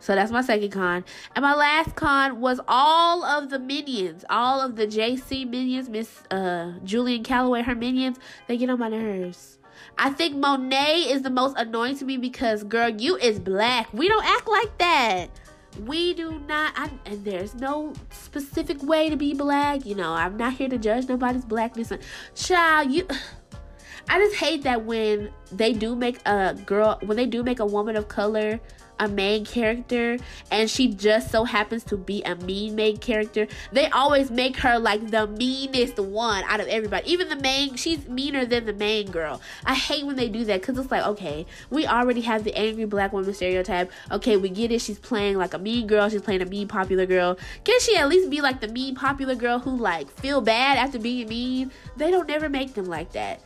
[0.00, 1.04] So that's my second con.
[1.34, 6.22] And my last con was all of the minions, all of the JC minions, Miss
[6.30, 9.58] uh, Julien Calloway, her minions, they get on my nerves.
[9.96, 13.92] I think Monet is the most annoying to me because, girl, you is black.
[13.92, 15.28] We don't act like that.
[15.86, 19.86] We do not, I, and there's no specific way to be black.
[19.86, 21.92] You know, I'm not here to judge nobody's blackness.
[22.34, 23.06] Child, you.
[24.10, 27.66] I just hate that when they do make a girl, when they do make a
[27.66, 28.58] woman of color
[29.00, 30.18] a main character
[30.50, 34.78] and she just so happens to be a mean main character, they always make her
[34.78, 37.10] like the meanest one out of everybody.
[37.10, 39.40] Even the main, she's meaner than the main girl.
[39.64, 42.84] I hate when they do that because it's like, okay, we already have the angry
[42.84, 43.90] black woman stereotype.
[44.10, 44.80] Okay, we get it.
[44.80, 46.08] She's playing like a mean girl.
[46.08, 47.38] She's playing a mean popular girl.
[47.64, 50.98] Can she at least be like the mean popular girl who like feel bad after
[50.98, 51.72] being mean?
[51.96, 53.40] They don't never make them like that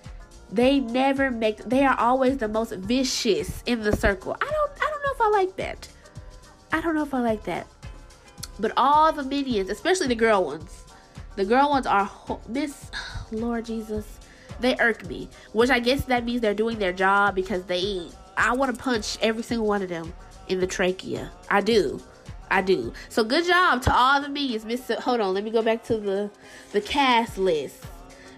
[0.52, 4.90] they never make they are always the most vicious in the circle i don't i
[4.90, 5.88] don't know if i like that
[6.72, 7.66] i don't know if i like that
[8.58, 10.84] but all the minions especially the girl ones
[11.36, 12.10] the girl ones are
[12.48, 12.90] miss
[13.32, 14.18] lord jesus
[14.60, 18.54] they irk me which i guess that means they're doing their job because they i
[18.54, 20.12] want to punch every single one of them
[20.48, 22.00] in the trachea i do
[22.50, 22.92] I do.
[23.08, 24.66] So good job to all the minions.
[24.66, 26.30] Miss hold on, let me go back to the
[26.72, 27.82] the cast list.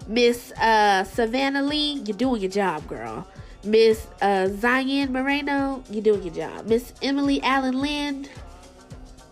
[0.07, 3.27] Miss uh, Savannah Lee, you're doing your job, girl.
[3.65, 6.67] Miss uh, Zión Moreno, you're doing your job.
[6.67, 8.29] Miss Emily Alyn Lind,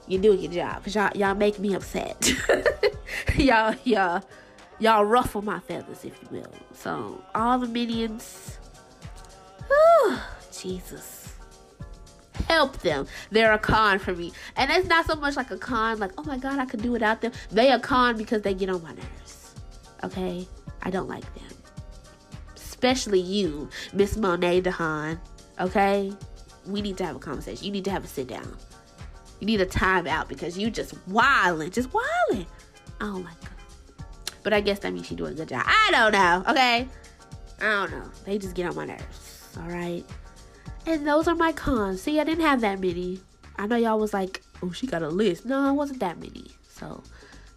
[0.07, 0.83] you're doing your job.
[0.83, 2.31] Cause y'all, y'all make me upset.
[3.35, 4.23] y'all, y'all,
[4.79, 6.53] y'all ruffle my feathers, if you will.
[6.73, 8.57] So all the minions,
[9.67, 10.17] whew,
[10.51, 11.33] Jesus,
[12.47, 13.07] help them.
[13.31, 16.23] They're a con for me, and it's not so much like a con, like oh
[16.23, 17.31] my god, I could do without them.
[17.51, 19.55] They a con because they get on my nerves.
[20.03, 20.47] Okay.
[20.83, 21.57] I don't like them.
[22.83, 25.17] Especially you, Miss Monet DeHaan.
[25.57, 26.11] Okay?
[26.65, 27.63] We need to have a conversation.
[27.65, 28.57] You need to have a sit down.
[29.39, 32.45] You need a time out because you just wilding, just wilding.
[32.99, 33.55] Oh I don't like her.
[34.43, 35.63] But I guess that means she's doing a good job.
[35.65, 36.43] I don't know.
[36.51, 36.89] Okay?
[37.61, 38.11] I don't know.
[38.25, 39.47] They just get on my nerves.
[39.57, 40.05] Alright?
[40.85, 42.01] And those are my cons.
[42.01, 43.21] See, I didn't have that many.
[43.55, 45.45] I know y'all was like, oh, she got a list.
[45.45, 46.47] No, it wasn't that many.
[46.67, 47.01] So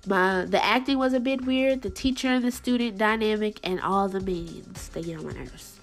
[0.07, 1.83] my the acting was a bit weird.
[1.83, 4.89] The teacher and the student dynamic and all the minions.
[4.89, 5.79] They get on my nerves.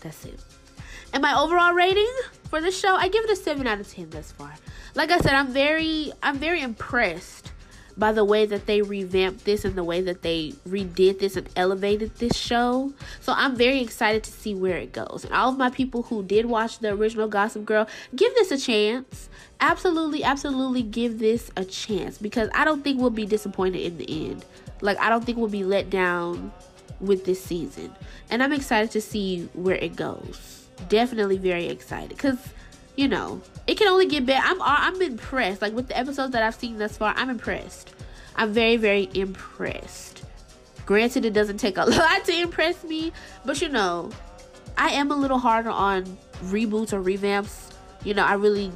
[0.00, 0.38] That's it.
[1.12, 2.12] And my overall rating
[2.44, 4.54] for this show, I give it a seven out of ten thus far.
[4.94, 7.45] Like I said, I'm very I'm very impressed
[7.98, 11.48] by the way that they revamped this and the way that they redid this and
[11.56, 12.92] elevated this show.
[13.20, 15.24] So I'm very excited to see where it goes.
[15.24, 18.58] And all of my people who did watch the original Gossip Girl, give this a
[18.58, 19.28] chance.
[19.60, 24.30] Absolutely, absolutely give this a chance because I don't think we'll be disappointed in the
[24.30, 24.44] end.
[24.82, 26.52] Like, I don't think we'll be let down
[27.00, 27.94] with this season.
[28.30, 30.66] And I'm excited to see where it goes.
[30.88, 32.38] Definitely very excited because
[32.96, 34.42] you know, it can only get better.
[34.44, 35.62] I'm I'm impressed.
[35.62, 37.92] Like with the episodes that I've seen thus far, I'm impressed.
[38.34, 40.24] I'm very very impressed.
[40.86, 43.12] Granted, it doesn't take a lot to impress me,
[43.44, 44.10] but you know,
[44.78, 46.04] I am a little harder on
[46.44, 47.72] reboots or revamps.
[48.04, 48.72] You know, I really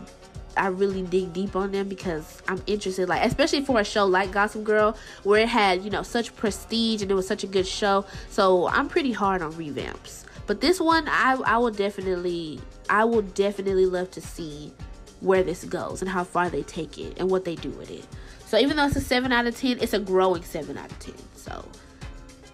[0.56, 4.32] I really dig deep on them because I'm interested, like especially for a show like
[4.32, 7.66] Gossip Girl, where it had you know such prestige and it was such a good
[7.66, 8.04] show.
[8.28, 10.24] So I'm pretty hard on revamps.
[10.46, 12.60] But this one, I I will definitely
[12.90, 14.72] I will definitely love to see
[15.20, 18.06] where this goes and how far they take it and what they do with it.
[18.46, 20.98] So even though it's a 7 out of 10, it's a growing 7 out of
[20.98, 21.14] 10.
[21.36, 21.64] So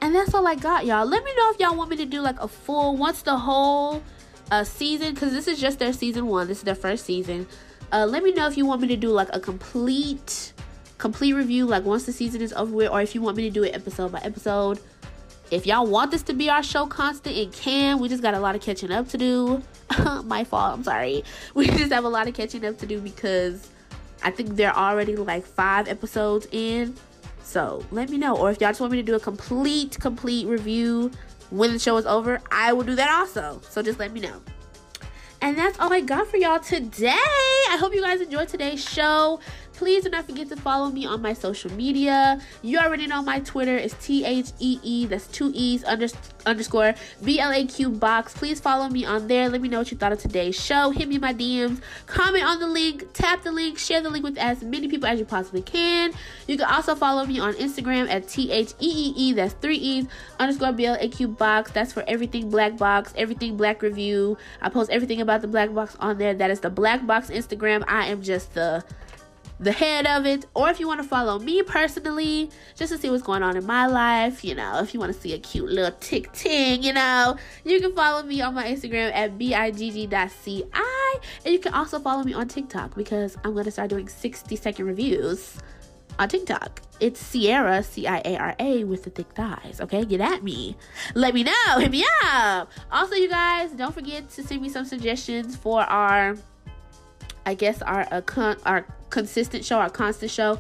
[0.03, 1.07] and that's all I got, y'all.
[1.07, 4.03] Let me know if y'all want me to do like a full once the whole
[4.53, 6.49] uh season cuz this is just their season 1.
[6.49, 7.47] This is their first season.
[7.91, 10.53] Uh let me know if you want me to do like a complete
[10.99, 13.51] complete review like once the season is over with or if you want me to
[13.51, 14.79] do it episode by episode.
[15.51, 18.01] If y'all want this to be our show constant, it can.
[18.01, 19.63] We just got a lot of catching up to do.
[20.25, 20.75] My fault.
[20.75, 21.25] I'm sorry.
[21.55, 23.69] We just have a lot of catching up to do because
[24.25, 26.97] I think they're already like five episodes in.
[27.43, 28.37] So let me know.
[28.37, 31.13] Or if y'all just want me to do a complete, complete review
[31.51, 33.61] when the show is over, I will do that also.
[33.69, 34.43] So just let me know.
[35.43, 37.09] And that's all I got for y'all today.
[37.11, 39.39] I hope you guys enjoyed today's show.
[39.77, 42.41] Please do not forget to follow me on my social media.
[42.63, 46.09] You already know my Twitter is T H E E, that's two E's under,
[46.47, 48.33] underscore B L A Q box.
[48.33, 49.51] Please follow me on there.
[49.51, 50.91] Let me know what you thought of today's show.
[50.91, 54.39] Hit me my DMs, comment on the link, tap the link, share the link with
[54.39, 56.13] as many people as you possibly can.
[56.47, 59.77] You can also follow me on Instagram at T H E E E, that's three
[59.77, 60.07] E's
[60.41, 61.71] underscore B L A Q box.
[61.73, 64.39] That's for everything BlaQ Box, everything BlaQ Review.
[64.63, 66.33] I post everything about the BlaQ Box on there.
[66.33, 67.85] That is the BlaQ Box Instagram.
[67.87, 68.83] I am just the
[69.59, 73.11] the head of it, or if you want to follow me personally, just to see
[73.11, 75.71] what's going on in my life, you know, if you want to see a cute
[75.71, 80.65] little tick ting, you know, you can follow me on my Instagram at bigg.ci,
[81.45, 84.55] and you can also follow me on TikTok because I'm going to start doing 60
[84.57, 85.57] second reviews
[86.19, 86.83] on TikTok.
[86.99, 89.81] It's Ciara, C I A R A, with the thick thighs.
[89.81, 90.77] Okay, get at me.
[91.15, 91.79] Let me know.
[91.79, 92.71] Hit me up.
[92.91, 96.37] Also, you guys, don't forget to send me some suggestions for our,
[97.47, 100.59] I guess our uh, con- our consistent show, our constant show.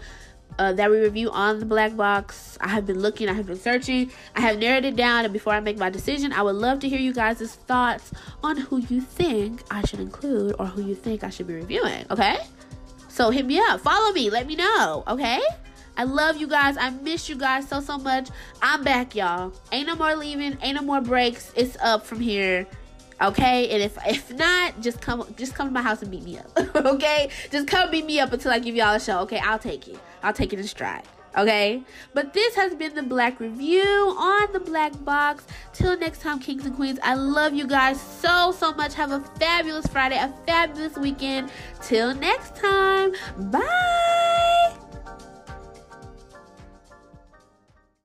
[0.58, 2.56] Uh, that we review on the BlaQ Box.
[2.62, 5.52] I have been looking, I have been searching, I have narrowed it down, and before
[5.52, 8.10] I make my decision, I would love to hear you guys' thoughts
[8.42, 12.06] on who you think I should include or who you think I should be reviewing.
[12.10, 12.38] Okay,
[13.10, 15.04] so hit me up, follow me, let me know.
[15.06, 15.42] Okay,
[15.98, 16.76] I love you guys.
[16.76, 18.28] I miss you guys so so much.
[18.62, 19.52] I'm back, y'all.
[19.72, 20.56] Ain't no more leaving.
[20.62, 21.52] Ain't no more breaks.
[21.56, 22.66] It's up from here.
[23.20, 26.38] Okay, and if if not, just come just come to my house and beat me
[26.38, 26.76] up.
[26.76, 29.20] okay, just come beat me up until I give y'all a show.
[29.20, 29.98] Okay, I'll take it.
[30.22, 31.02] I'll take it in stride.
[31.36, 31.82] Okay,
[32.14, 35.46] but this has been the BlaQ Review on the BlaQ Box.
[35.72, 36.98] Till next time, Kings and Queens.
[37.02, 38.94] I love you guys so so much.
[38.94, 41.50] Have a fabulous Friday, a fabulous weekend.
[41.82, 43.12] Till next time,
[43.50, 44.76] bye.